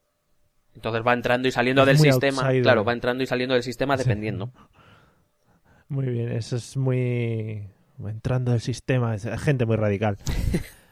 [0.73, 2.43] Entonces va entrando y saliendo Es del sistema.
[2.43, 2.63] outsider.
[2.63, 4.03] Claro, va entrando y saliendo del sistema Sí.
[4.03, 4.51] dependiendo.
[5.89, 7.67] Muy bien, eso es muy...
[8.05, 10.17] Entrando del sistema, es gente muy radical.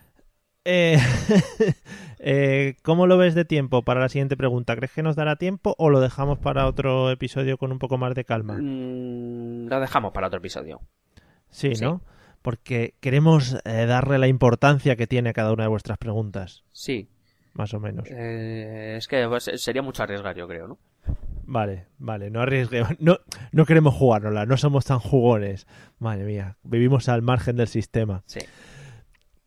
[0.65, 0.97] Eh,
[2.19, 4.75] eh, ¿Cómo lo ves de tiempo para la siguiente pregunta?
[4.75, 8.15] ¿Crees que nos dará tiempo o lo dejamos para otro episodio con un poco más
[8.15, 8.57] de calma?
[8.59, 10.81] Mm, lo dejamos para otro episodio.
[11.49, 11.83] Sí, sí.
[11.83, 12.01] ¿no?
[12.41, 17.09] Porque queremos eh, darle la importancia que tiene a cada una de vuestras preguntas, Sí.
[17.53, 18.07] más o menos.
[18.09, 20.79] Eh, es que pues, sería mucho arriesgar, yo creo, ¿no?
[21.47, 22.89] Vale, vale, no arriesguemos.
[22.99, 23.19] No,
[23.51, 25.67] no queremos jugárnosla, no somos tan jugones.
[25.99, 28.23] Madre mía, vivimos al margen del sistema.
[28.25, 28.39] Sí.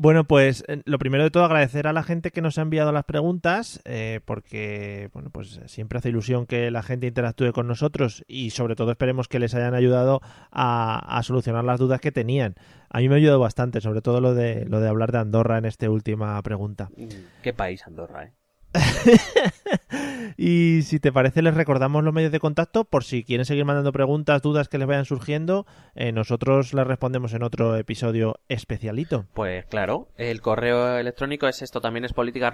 [0.00, 2.92] Bueno, pues eh, lo primero de todo agradecer a la gente que nos ha enviado
[2.92, 8.24] las preguntas, eh, porque bueno, pues siempre hace ilusión que la gente interactúe con nosotros
[8.28, 10.20] y sobre todo esperemos que les hayan ayudado
[10.52, 12.54] a, solucionar las dudas que tenían.
[12.90, 15.58] A mí me ha ayudado bastante, sobre todo lo de lo de hablar de Andorra
[15.58, 16.90] en esta última pregunta.
[16.96, 17.08] Mm,
[17.42, 18.32] Qué país, Andorra, ¿eh?
[20.40, 23.90] Y si te parece, les recordamos los medios de contacto por si quieren seguir mandando
[23.90, 25.66] preguntas, dudas que les vayan surgiendo.
[25.96, 29.26] eh, nosotros les respondemos en otro episodio especialito.
[29.34, 32.52] Pues claro, el correo electrónico es esto también es política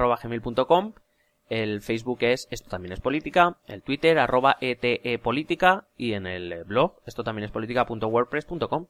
[1.51, 6.65] el Facebook es esto también es política, el Twitter arroba ETE política y en el
[6.65, 8.87] blog esto también es política.wordpress.com.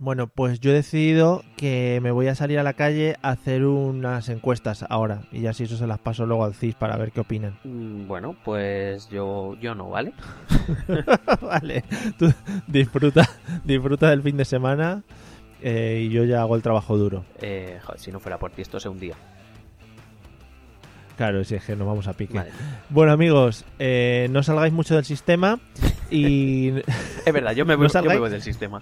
[0.00, 3.64] Bueno, pues yo he decidido que me voy a salir a la calle a hacer
[3.64, 5.22] unas encuestas ahora.
[5.32, 7.58] Y ya si eso se las paso luego al CIS para ver qué opinan.
[7.64, 10.12] Mm, Bueno, pues yo, yo no, ¿vale?
[11.42, 11.82] vale,
[12.16, 12.32] tú
[12.68, 13.28] disfruta,
[13.64, 15.02] disfruta del fin de semana
[15.62, 17.24] eh, y yo ya hago el trabajo duro.
[17.40, 19.16] Eh, joder, si no fuera por ti esto se hundía.
[21.16, 22.38] Claro, si es que nos vamos a pique.
[22.38, 22.50] Vale.
[22.90, 25.58] Bueno amigos, eh, no salgáis mucho del sistema
[26.08, 26.68] y
[27.26, 28.80] Es verdad, yo me voy, ¿No yo me voy del sistema.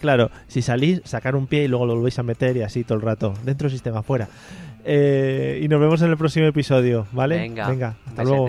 [0.00, 2.96] Claro, si salís, sacar un pie y luego lo volvéis a meter y así todo
[2.96, 4.28] el rato, dentro del sistema, fuera.
[4.84, 7.36] Eh, y nos vemos en el próximo episodio, ¿vale?
[7.36, 8.48] Venga, Venga hasta luego.